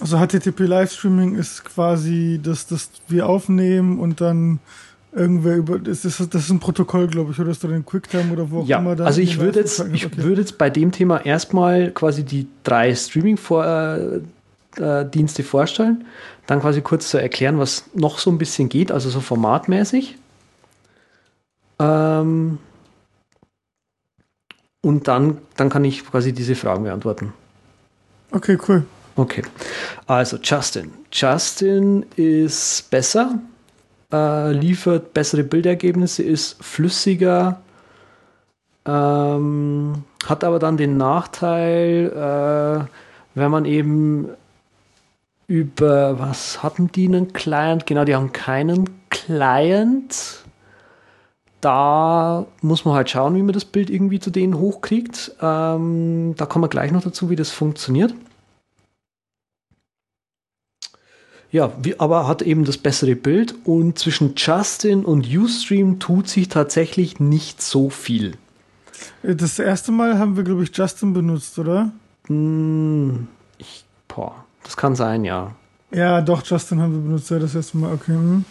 [0.00, 4.60] Also HTTP Livestreaming ist quasi, dass, dass wir aufnehmen und dann
[5.12, 8.32] irgendwer über das ist, das ist ein Protokoll, glaube ich, oder ist da ein QuickTime
[8.32, 9.04] oder wo auch ja, immer da.
[9.04, 10.22] Also ich würde jetzt, ich okay.
[10.22, 16.04] würde jetzt bei dem Thema erstmal quasi die drei Streaming-Dienste äh, äh, vorstellen,
[16.46, 20.16] dann quasi kurz zu erklären, was noch so ein bisschen geht, also so formatmäßig.
[21.78, 22.58] Ähm,
[24.80, 27.32] und dann, dann kann ich quasi diese Fragen beantworten.
[28.30, 28.84] Okay, cool.
[29.16, 29.42] Okay.
[30.06, 30.92] Also Justin.
[31.10, 33.40] Justin ist besser
[34.12, 37.60] äh, liefert bessere Bildergebnisse, ist flüssiger,
[38.86, 42.84] ähm, hat aber dann den Nachteil, äh,
[43.34, 44.28] wenn man eben
[45.46, 47.86] über, was hatten die einen Client?
[47.86, 50.44] Genau, die haben keinen Client.
[51.60, 55.32] Da muss man halt schauen, wie man das Bild irgendwie zu denen hochkriegt.
[55.40, 58.14] Ähm, da kommen wir gleich noch dazu, wie das funktioniert.
[61.50, 66.48] Ja, wie, aber hat eben das bessere Bild und zwischen Justin und Ustream tut sich
[66.48, 68.36] tatsächlich nicht so viel.
[69.22, 71.92] Das erste Mal haben wir, glaube ich, Justin benutzt, oder?
[72.26, 75.54] Hm, ich, boah, das kann sein, ja.
[75.90, 78.12] Ja, doch, Justin haben wir benutzt, ja, das erste Mal, okay.
[78.12, 78.44] Hm.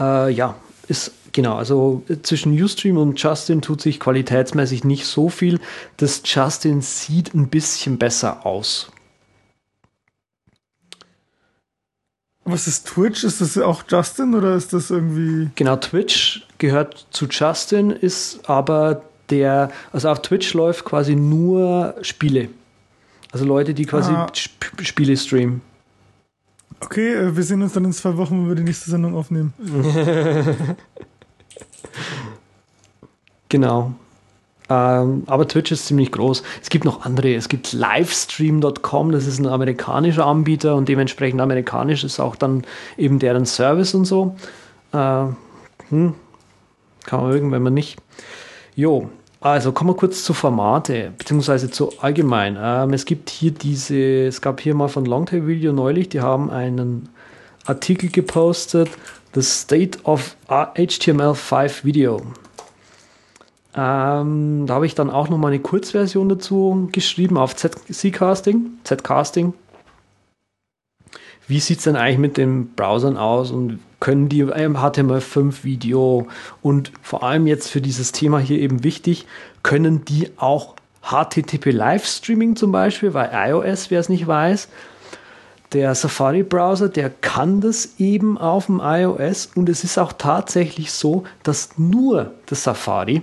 [0.00, 0.56] Äh, ja,
[0.88, 5.60] ist genau, also zwischen Ustream und Justin tut sich qualitätsmäßig nicht so viel.
[5.98, 8.90] Das Justin sieht ein bisschen besser aus.
[12.44, 13.24] Was ist Twitch?
[13.24, 15.50] Ist das auch Justin oder ist das irgendwie.
[15.54, 22.48] Genau, Twitch gehört zu Justin, ist aber der, also auf Twitch läuft quasi nur Spiele.
[23.32, 24.26] Also Leute, die quasi ah.
[24.30, 25.62] Sp Spiele streamen.
[26.80, 29.54] Okay, äh, wir sehen uns dann in zwei Wochen, wenn wir die nächste Sendung aufnehmen.
[33.48, 33.94] genau.
[34.70, 36.42] Ähm, aber Twitch ist ziemlich groß.
[36.62, 37.34] Es gibt noch andere.
[37.34, 42.64] Es gibt Livestream.com, das ist ein amerikanischer Anbieter und dementsprechend amerikanisch ist auch dann
[42.96, 44.36] eben deren Service und so.
[44.92, 45.26] Äh,
[45.90, 46.14] hm,
[47.04, 47.98] kann man mögen, wenn man nicht.
[48.74, 49.10] Jo,
[49.40, 52.56] also kommen wir kurz zu Formate, beziehungsweise zu allgemein.
[52.58, 56.50] Ähm, es gibt hier diese, es gab hier mal von Longtail Video neulich, die haben
[56.50, 57.10] einen
[57.66, 58.88] Artikel gepostet,
[59.34, 62.22] The State of HTML5 Video.
[63.76, 69.52] Ähm, da habe ich dann auch noch mal eine Kurzversion dazu geschrieben auf Z-Casting, Z-Casting.
[71.46, 76.28] Wie sieht es denn eigentlich mit den Browsern aus und können die HTML5 Video
[76.62, 79.26] und vor allem jetzt für dieses Thema hier eben wichtig,
[79.62, 84.68] können die auch HTTP Livestreaming zum Beispiel, weil iOS, wer es nicht weiß,
[85.74, 91.24] der Safari-Browser, der kann das eben auf dem iOS und es ist auch tatsächlich so,
[91.42, 93.22] dass nur das Safari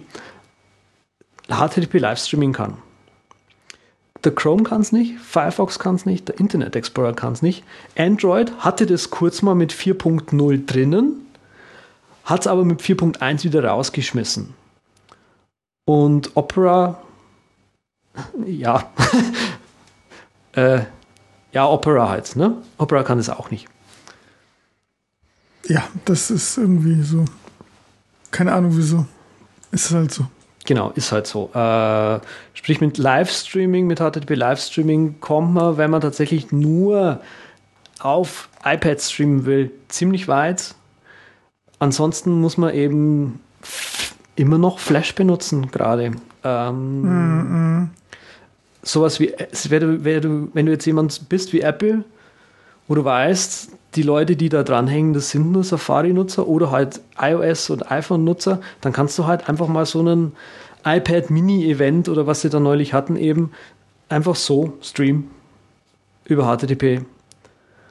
[1.55, 2.77] HTTP Livestreaming kann.
[4.23, 7.63] Der Chrome kann es nicht, Firefox kann es nicht, der Internet Explorer kann es nicht.
[7.97, 11.25] Android hatte das kurz mal mit 4.0 drinnen,
[12.23, 14.53] hat es aber mit 4.1 wieder rausgeschmissen.
[15.85, 17.01] Und Opera,
[18.45, 18.91] ja,
[20.53, 20.81] äh,
[21.51, 22.57] ja, Opera halt, ne?
[22.77, 23.67] Opera kann es auch nicht.
[25.65, 27.25] Ja, das ist irgendwie so.
[28.29, 29.05] Keine Ahnung wieso.
[29.71, 30.27] Ist halt so.
[30.65, 31.49] Genau, ist halt so.
[31.53, 32.19] Äh,
[32.53, 37.19] sprich, mit Livestreaming, mit HTTP Livestreaming kommt man, wenn man tatsächlich nur
[37.99, 40.75] auf iPad streamen will, ziemlich weit.
[41.79, 43.39] Ansonsten muss man eben
[44.35, 46.11] immer noch Flash benutzen, gerade.
[46.43, 47.87] Ähm, mm -mm.
[48.83, 49.33] Sowas wie,
[49.69, 52.03] wenn du, wenn du jetzt jemand bist wie Apple,
[52.87, 57.69] wo du weißt, die Leute, die da dranhängen, das sind nur Safari-Nutzer oder halt iOS-
[57.71, 60.33] und iPhone-Nutzer, dann kannst du halt einfach mal so einen
[60.85, 63.51] iPad Mini-Event oder was sie da neulich hatten, eben
[64.09, 65.29] einfach so streamen
[66.25, 67.01] über HTTP.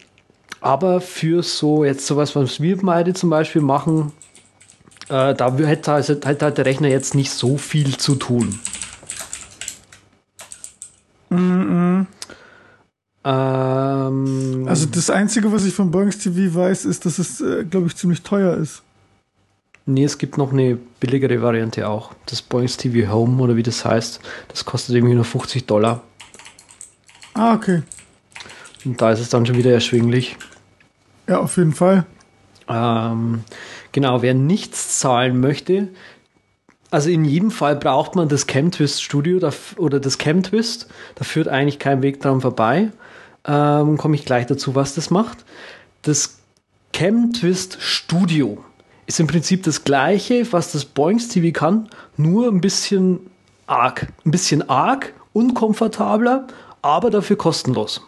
[0.62, 4.12] aber für so jetzt sowas, was wir beide zum Beispiel machen,
[5.08, 8.58] Äh, da hätte also, hätte halt der Rechner jetzt nicht so viel zu tun.
[11.28, 12.06] Mm -mm.
[13.24, 17.88] Ähm, also das Einzige, was ich von Boings TV weiß, ist, dass es, äh, glaube
[17.88, 18.82] ich, ziemlich teuer ist.
[19.84, 22.12] Nee, es gibt noch eine billigere Variante auch.
[22.26, 24.20] Das Boings TV Home oder wie das heißt.
[24.48, 26.02] Das kostet irgendwie nur 50 Dollar.
[27.34, 27.82] Ah, okay.
[28.84, 30.36] Und da ist es dann schon wieder erschwinglich.
[31.28, 32.06] Ja, auf jeden Fall.
[32.68, 33.44] Ähm,
[33.90, 35.88] genau, wer nichts zahlen möchte,
[36.92, 40.88] also in jedem Fall braucht man das CamTwist Studio oder das CamTwist.
[41.14, 42.90] Da führt eigentlich kein Weg dran vorbei.
[43.46, 45.38] Ähm, Komme ich gleich dazu, was das macht.
[46.02, 46.40] Das
[46.92, 48.62] CamTwist Studio
[49.06, 53.20] ist im Prinzip das gleiche, was das Boings TV kann, nur ein bisschen
[53.66, 54.12] arg.
[54.24, 56.46] Ein bisschen arg, unkomfortabler,
[56.82, 58.02] aber dafür kostenlos.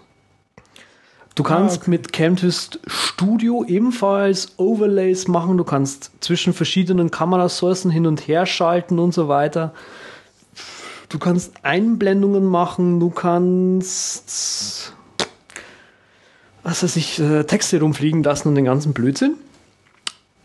[1.34, 1.90] Du kannst ah, okay.
[1.90, 5.56] mit Camtist Studio ebenfalls Overlays machen.
[5.56, 9.74] Du kannst zwischen verschiedenen Kamerasourcen hin und her schalten und so weiter.
[11.08, 13.00] Du kannst Einblendungen machen.
[13.00, 14.92] Du kannst,
[16.62, 19.34] was weiß ich, äh, Texte rumfliegen lassen und den ganzen Blödsinn.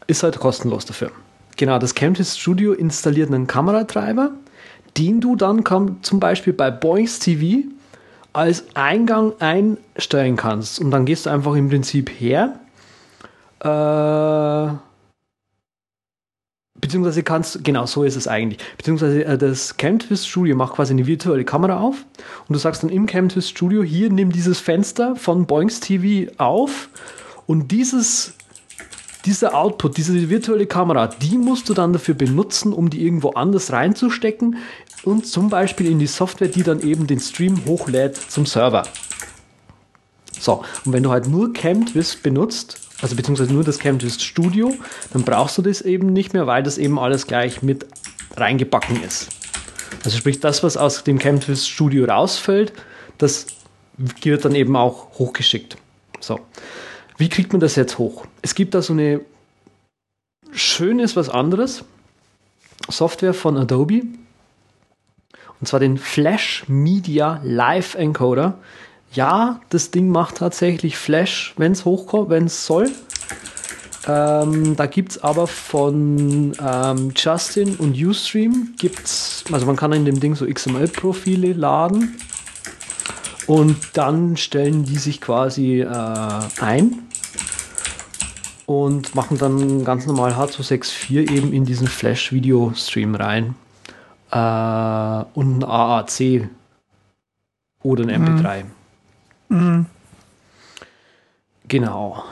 [0.10, 1.12] Ist halt kostenlos dafür.
[1.56, 4.32] Genau, das Camtist Studio installiert einen Kameratreiber,
[4.98, 5.64] den du dann
[6.02, 7.68] zum Beispiel bei Boings TV
[8.34, 10.80] als Eingang einstellen kannst.
[10.80, 12.60] Und dann gehst du einfach im Prinzip her.
[13.60, 14.74] Äh,
[16.82, 18.58] beziehungsweise kannst, genau so ist es eigentlich.
[18.78, 22.04] Beziehungsweise äh, das CamTwist Studio macht quasi eine virtuelle Kamera auf
[22.48, 26.90] und du sagst dann im CamTwist Studio, hier nimm dieses Fenster von Boinks TV auf
[27.46, 28.34] und dieses
[29.26, 33.72] dieser Output, diese virtuelle Kamera, die musst du dann dafür benutzen, um die irgendwo anders
[33.72, 34.58] reinzustecken
[35.04, 38.84] und zum Beispiel in die Software, die dann eben den Stream hochlädt zum Server.
[40.40, 44.74] So, und wenn du halt nur CamTwist benutzt, also beziehungsweise nur das CamTwist Studio,
[45.12, 47.86] dann brauchst du das eben nicht mehr, weil das eben alles gleich mit
[48.36, 49.30] reingebacken ist.
[50.06, 52.72] Also sprich, das, was aus dem CamTwist Studio rausfällt,
[53.18, 53.48] das
[53.98, 55.78] wird dann eben auch hochgeschickt.
[56.22, 56.40] So.
[57.20, 58.26] Wie kriegt man das jetzt hoch?
[58.42, 59.20] Es gibt da so eine
[60.54, 61.84] schönes was anderes.
[62.88, 64.04] Software von Adobe.
[65.60, 68.58] Und zwar den Flash Media Live Encoder.
[69.12, 72.90] Ja, das Ding macht tatsächlich Flash, wenn es hochkommt, wenn es soll.
[74.08, 80.06] Ähm, da gibt es aber von ähm, Justin und Ustream gibt's, also man kann in
[80.06, 82.16] dem Ding so XML-Profile laden
[83.50, 87.00] und dann stellen die sich quasi äh, ein
[88.68, 93.56] und machen dann ganz normal H264 eben in diesen Flash-Video-Stream rein.
[94.30, 96.48] Äh, und ein AAC
[97.82, 98.66] oder ein MP3.
[99.48, 99.58] Mhm.
[99.58, 99.86] mhm.
[101.68, 102.24] Genau.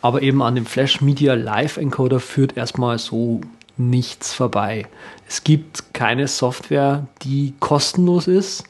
[0.00, 3.42] Aber eben an dem Flash Media Live Encoder führt erstmal so
[3.76, 4.86] nichts vorbei.
[5.28, 8.64] Es gibt keine Software, die kostenlos ist,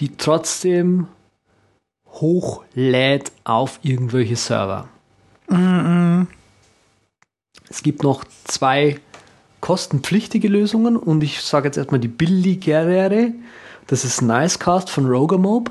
[0.00, 1.06] die trotzdem
[2.06, 4.88] hochlädt auf irgendwelche Server.
[5.48, 6.22] Mm
[7.68, 8.98] Es gibt noch zwei
[9.60, 13.32] kostenpflichtige Lösungen und ich sage jetzt erstmal die billigere.
[13.86, 15.70] Das ist Nicecast von Rogamob.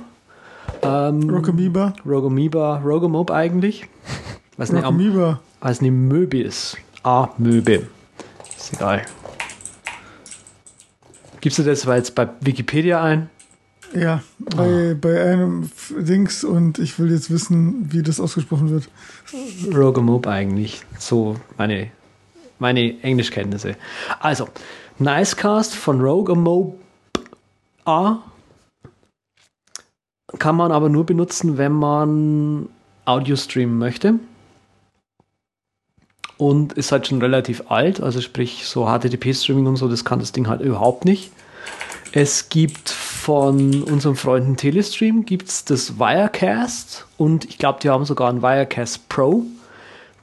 [0.81, 1.93] Ähm, Rogamoeba.
[2.05, 3.87] Rogamoeba, Rogamob eigentlich.
[4.57, 5.39] Weiß nicht, Rogamoeba.
[5.61, 6.77] Weiß nicht, Möbe ist.
[7.03, 7.87] Ah, Möbe.
[8.57, 9.05] Ist egal.
[11.41, 13.29] Gibst du das jetzt bei Wikipedia ein?
[13.93, 14.95] Ja, bei, oh.
[14.95, 18.89] bei einem Dings und ich will jetzt wissen, wie das ausgesprochen wird.
[19.73, 20.83] Rogamob eigentlich.
[20.97, 21.89] So meine,
[22.59, 23.75] meine Englischkenntnisse.
[24.19, 24.47] Also,
[24.99, 26.77] Nicecast von Rogamob
[27.85, 28.19] A
[30.37, 32.69] kann man aber nur benutzen, wenn man
[33.05, 34.15] Audio streamen möchte.
[36.37, 40.31] Und ist halt schon relativ alt, also sprich so HTTP-Streaming und so, das kann das
[40.31, 41.31] Ding halt überhaupt nicht.
[42.13, 48.29] Es gibt von unseren Freunden Telestream gibt's das Wirecast und ich glaube, die haben sogar
[48.29, 49.43] ein Wirecast Pro.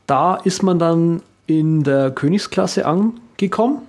[0.06, 3.82] Da ist man dann in der Königsklasse angekommen.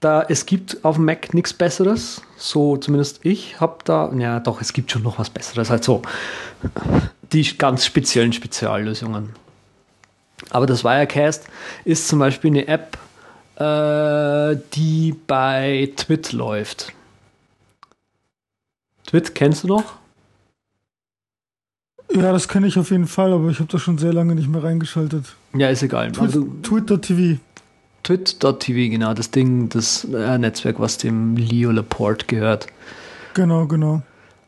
[0.00, 4.60] Da es gibt auf dem Mac nichts Besseres, so zumindest ich habe da, ja doch,
[4.60, 6.02] es gibt schon noch was Besseres, halt so
[7.32, 9.30] die ganz speziellen Speziallösungen.
[10.50, 11.46] Aber das Wirecast
[11.84, 12.98] ist zum Beispiel eine App,
[13.56, 16.92] äh, die bei Twit läuft.
[19.12, 19.84] Twit kennst du noch?
[22.14, 24.48] Ja, das kenne ich auf jeden Fall, aber ich habe da schon sehr lange nicht
[24.48, 25.36] mehr reingeschaltet.
[25.54, 26.12] Ja, ist egal.
[26.12, 27.38] Twit, also, Twit.tv.
[28.04, 32.68] Twit.tv, genau, das Ding, das äh, Netzwerk, was dem Leo Laporte gehört.
[33.34, 34.00] Genau, genau.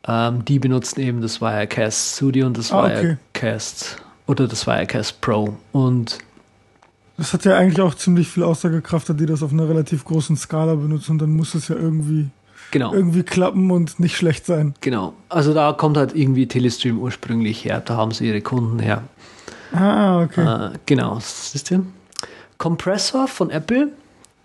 [0.09, 4.05] Ähm, die benutzen eben das Wirecast Studio und das ah, Wirecast okay.
[4.29, 5.59] oder das Wirecast Pro.
[5.73, 6.21] Und
[7.19, 10.75] Das hat ja eigentlich auch ziemlich viel Aussagekraft, die das auf einer relativ großen Skala
[10.75, 12.31] benutzen und dann muss es ja irgendwie
[12.75, 12.93] genau.
[12.93, 14.75] irgendwie klappen und nicht schlecht sein.
[14.81, 15.15] Genau.
[15.29, 17.81] Also da kommt halt irgendwie Telestream ursprünglich her.
[17.81, 19.05] Da haben sie ihre Kunden her.
[19.73, 20.73] Ah, okay.
[20.75, 21.19] Äh, genau.
[21.21, 21.87] Siehst du?
[22.59, 23.93] Kompressor von Apple,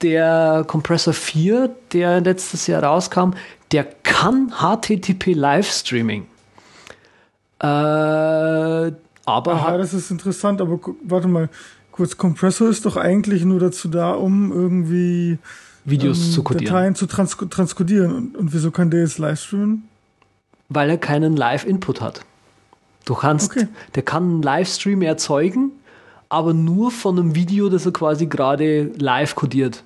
[0.02, 3.32] der Kompressor 4, der letztes Jahr rauskam,
[3.72, 6.28] der kann HTTP Livestreaming.
[7.60, 8.94] Äh, aber.
[9.26, 11.50] Aha, das ist interessant, aber warte mal.
[11.92, 15.40] Kurz, Kompressor ist doch eigentlich nur dazu da, um irgendwie
[15.86, 16.74] Videos ähm, zu codieren.
[16.74, 18.14] Dateien zu trans transkodieren.
[18.14, 19.88] Und, und, wieso kann der jetzt live streamen?
[20.70, 22.22] Weil er keinen Live-Input hat.
[23.06, 23.68] Du kannst, okay.
[23.96, 25.72] der kann einen Livestream erzeugen,
[26.30, 29.84] aber nur von einem Video, das er quasi gerade live codiert.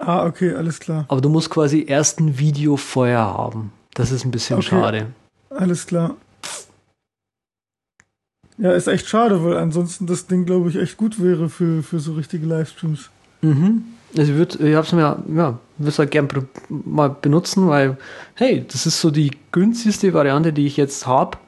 [0.00, 1.04] Ah, okay, alles klar.
[1.08, 3.72] Aber du musst quasi erst ein Video vorher haben.
[3.94, 4.68] Das ist ein bisschen okay.
[4.68, 5.06] schade.
[5.50, 6.16] Alles klar.
[8.58, 11.98] Ja, ist echt schade, weil ansonsten das Ding, glaube ich, echt gut wäre für, für
[11.98, 13.10] so richtige Livestreams.
[13.42, 13.84] Mhm.
[14.16, 16.28] Also ich würde, ich habe es mir, ja, würde es halt gern
[16.68, 17.96] mal benutzen, weil,
[18.34, 21.38] hey, das ist so die günstigste Variante, die ich jetzt habe,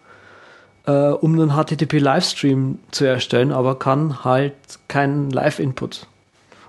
[0.87, 4.55] äh, um einen HTTP-Livestream zu erstellen, aber kann halt
[4.89, 6.07] keinen Live-Input.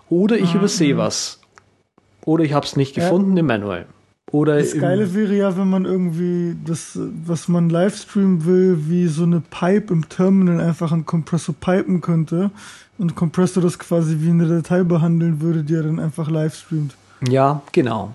[0.10, 1.40] Oder ich ah, übersehe was.
[2.26, 3.42] Oder ich habe es nicht gefunden ja.
[3.42, 3.86] im Manual.
[4.32, 9.24] Oder das Geile wäre ja, wenn man irgendwie das, was man livestreamen will, wie so
[9.24, 12.50] eine Pipe im Terminal einfach einen Kompressor pipen könnte
[12.98, 16.96] und Kompressor das quasi wie eine Datei behandeln würde, die er dann einfach live streamt.
[17.28, 18.14] Ja, genau.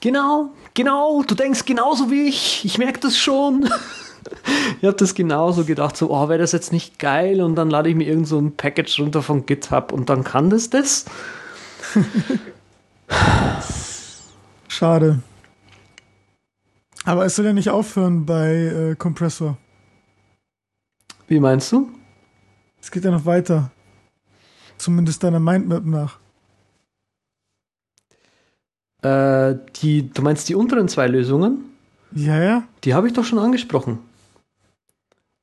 [0.00, 2.64] Genau, genau, du denkst genauso wie ich.
[2.64, 3.64] Ich merke das schon.
[4.80, 7.88] ich habe das genauso gedacht, so, oh, wäre das jetzt nicht geil und dann lade
[7.88, 11.04] ich mir irgend so ein Package runter von GitHub und dann kann das das.
[14.68, 15.20] Schade.
[17.04, 19.56] Aber es soll ja nicht aufhören bei äh, Kompressor.
[21.26, 21.88] Wie meinst du?
[22.80, 23.70] Es geht ja noch weiter.
[24.78, 26.18] Zumindest deiner Mindmap nach.
[29.02, 31.64] Äh, die, du meinst die unteren zwei Lösungen?
[32.12, 32.64] Ja, ja.
[32.84, 33.98] Die habe ich doch schon angesprochen.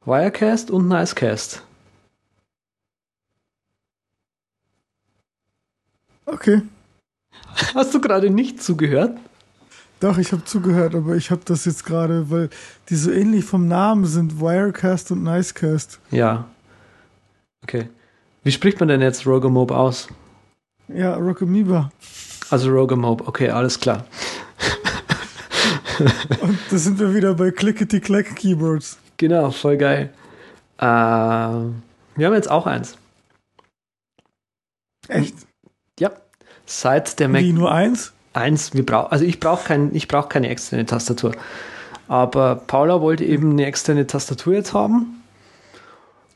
[0.05, 1.63] Wirecast und Nicecast.
[6.25, 6.61] Okay.
[7.73, 9.17] Hast du gerade nicht zugehört?
[9.99, 12.49] Doch, ich habe zugehört, aber ich habe das jetzt gerade, weil
[12.89, 15.99] die so ähnlich vom Namen sind, Wirecast und Nicecast.
[16.11, 16.45] Ja.
[17.63, 17.89] Okay.
[18.45, 20.07] Wie spricht man denn jetzt Rogamob aus?
[20.87, 21.91] Ja, Rogamoeba.
[22.51, 24.05] Also Rogamob, okay, alles klar.
[26.41, 28.99] und da sind wir wieder bei Clickety-Clack Keyboards.
[29.17, 30.13] Genau, voll geil.
[30.77, 32.99] Äh, wir haben jetzt auch eins.
[35.07, 35.33] Echt?
[35.99, 36.11] Ja.
[36.67, 37.41] Seit der Mac.
[37.41, 38.13] Wie nur eins?
[38.33, 41.31] Eins, wir brauchen, also ich brauche kein, brauch keine externe Tastatur.
[42.07, 45.23] Aber Paula wollte eben eine externe Tastatur jetzt haben.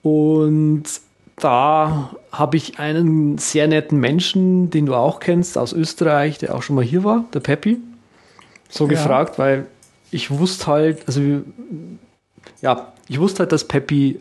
[0.02, 0.86] Und
[1.40, 6.64] da habe ich einen sehr netten Menschen, den du auch kennst, aus Österreich, der auch
[6.64, 7.80] schon mal hier war, der Peppi,
[8.70, 8.92] so ja.
[8.92, 9.68] gefragt, weil
[10.12, 11.22] ich wusste halt, also
[12.62, 14.20] ja, ich wusste halt, dass Peppi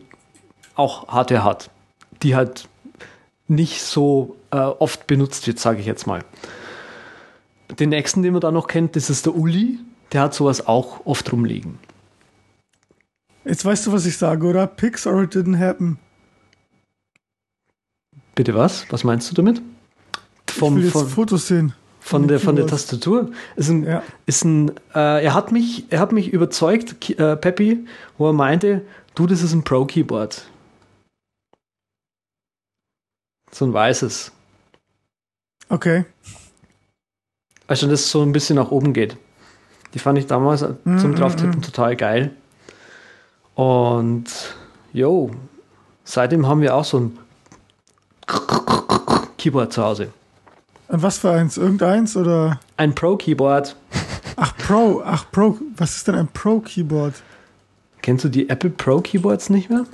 [0.74, 1.70] auch Hardware hat,
[2.22, 2.68] die halt
[3.48, 6.24] nicht so äh, oft benutzt wird, sage ich jetzt mal.
[7.78, 9.78] Den nächsten, den man da noch kennt, das ist der Uli,
[10.12, 11.78] der hat sowas auch oft rumliegen.
[13.44, 14.66] Jetzt weißt du, was ich sage, oder?
[14.66, 15.98] Pix or it didn't happen.
[18.38, 18.86] Bitte was?
[18.92, 19.60] Was meinst du damit?
[20.46, 21.72] Vom, ich will jetzt von, Fotos sehen.
[21.98, 23.32] Von, von der, von der Tastatur.
[23.56, 24.00] Ist ein, ja.
[24.26, 27.84] ist ein, äh, er, hat mich, er hat mich überzeugt, äh, Peppy,
[28.16, 28.82] wo er meinte,
[29.16, 30.46] du, das ist ein Pro-Keyboard.
[33.50, 34.30] So ein weißes.
[35.68, 36.04] Okay.
[37.66, 39.16] Also, das so ein bisschen nach oben geht.
[39.94, 42.30] Die fand ich damals mm, zum Drauftippen mm, total geil.
[43.56, 44.26] Und
[44.92, 45.32] jo,
[46.04, 47.18] seitdem haben wir auch so ein
[49.38, 50.12] Keyboard zu Hause.
[50.88, 51.56] Was für eins?
[51.56, 52.60] Irgendeins oder?
[52.76, 53.76] Ein Pro-Keyboard.
[54.36, 55.02] Ach, Pro.
[55.04, 55.58] Ach, Pro.
[55.76, 57.14] Was ist denn ein Pro-Keyboard?
[58.02, 59.84] Kennst du die Apple Pro-Keyboards nicht mehr?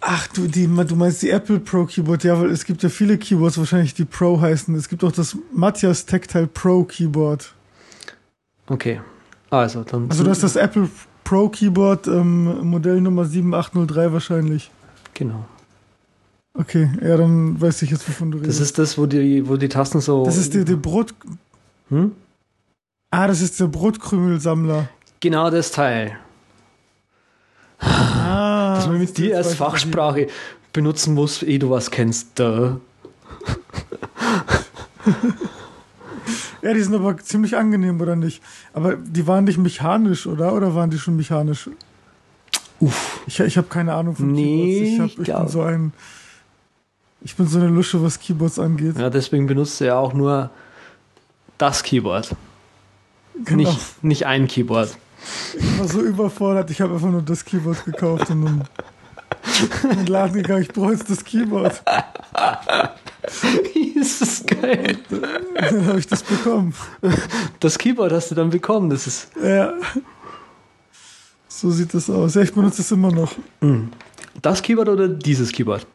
[0.00, 3.18] Ach, du, die, du meinst die Apple Pro Keyboard, ja, weil es gibt ja viele
[3.18, 4.72] Keyboards, wahrscheinlich die Pro heißen.
[4.76, 7.52] Es gibt auch das Matthias Tactile Pro Keyboard.
[8.68, 9.00] Okay.
[9.50, 10.08] Also, dann.
[10.08, 10.88] Also, das ist das Apple
[11.24, 14.70] Pro Keyboard, ähm, Modell Nummer 7803 wahrscheinlich.
[15.14, 15.44] Genau.
[16.58, 18.60] Okay, ja, dann weiß ich jetzt, wovon du redest.
[18.60, 20.24] Das ist das, wo die, wo die Tasten so.
[20.24, 21.14] Das ist der, der Brot.
[21.90, 22.12] Hm?
[23.10, 24.88] Ah, das ist der Brotkrümelsammler.
[25.20, 26.16] Genau das Teil.
[27.78, 30.28] Ah, Dass man mit dir als Fachsprache
[30.72, 32.38] benutzen muss, ehe du was kennst.
[32.38, 32.80] Da.
[36.62, 38.42] ja, die sind aber ziemlich angenehm, oder nicht?
[38.72, 40.54] Aber die waren nicht mechanisch, oder?
[40.54, 41.68] Oder waren die schon mechanisch?
[42.80, 43.20] Uff.
[43.26, 44.90] Ich, ich habe keine Ahnung von nee, Keyboards.
[44.90, 45.92] Ich, hab, ich, ich bin so ein
[47.26, 48.96] Ich bin so eine Lusche, was Keyboards angeht.
[48.96, 50.48] Ja, deswegen benutzt er ja auch nur
[51.58, 52.36] das Keyboard.
[53.44, 53.68] Genau.
[53.68, 54.96] Nicht, nicht ein Keyboard.
[55.58, 58.68] Ich war so überfordert, ich habe einfach nur das Keyboard gekauft und dann
[59.90, 61.82] in den Laden gegangen, ich brauche jetzt das Keyboard.
[63.74, 64.96] ist das geil.
[65.10, 66.74] Dann habe ich das bekommen.
[67.58, 69.32] Das Keyboard hast du dann bekommen, das ist.
[69.42, 69.72] Ja.
[71.48, 72.36] So sieht das aus.
[72.36, 73.32] Ja, ich benutze es immer noch.
[73.62, 73.90] Hm.
[74.40, 75.88] Das Keyboard oder dieses Keyboard?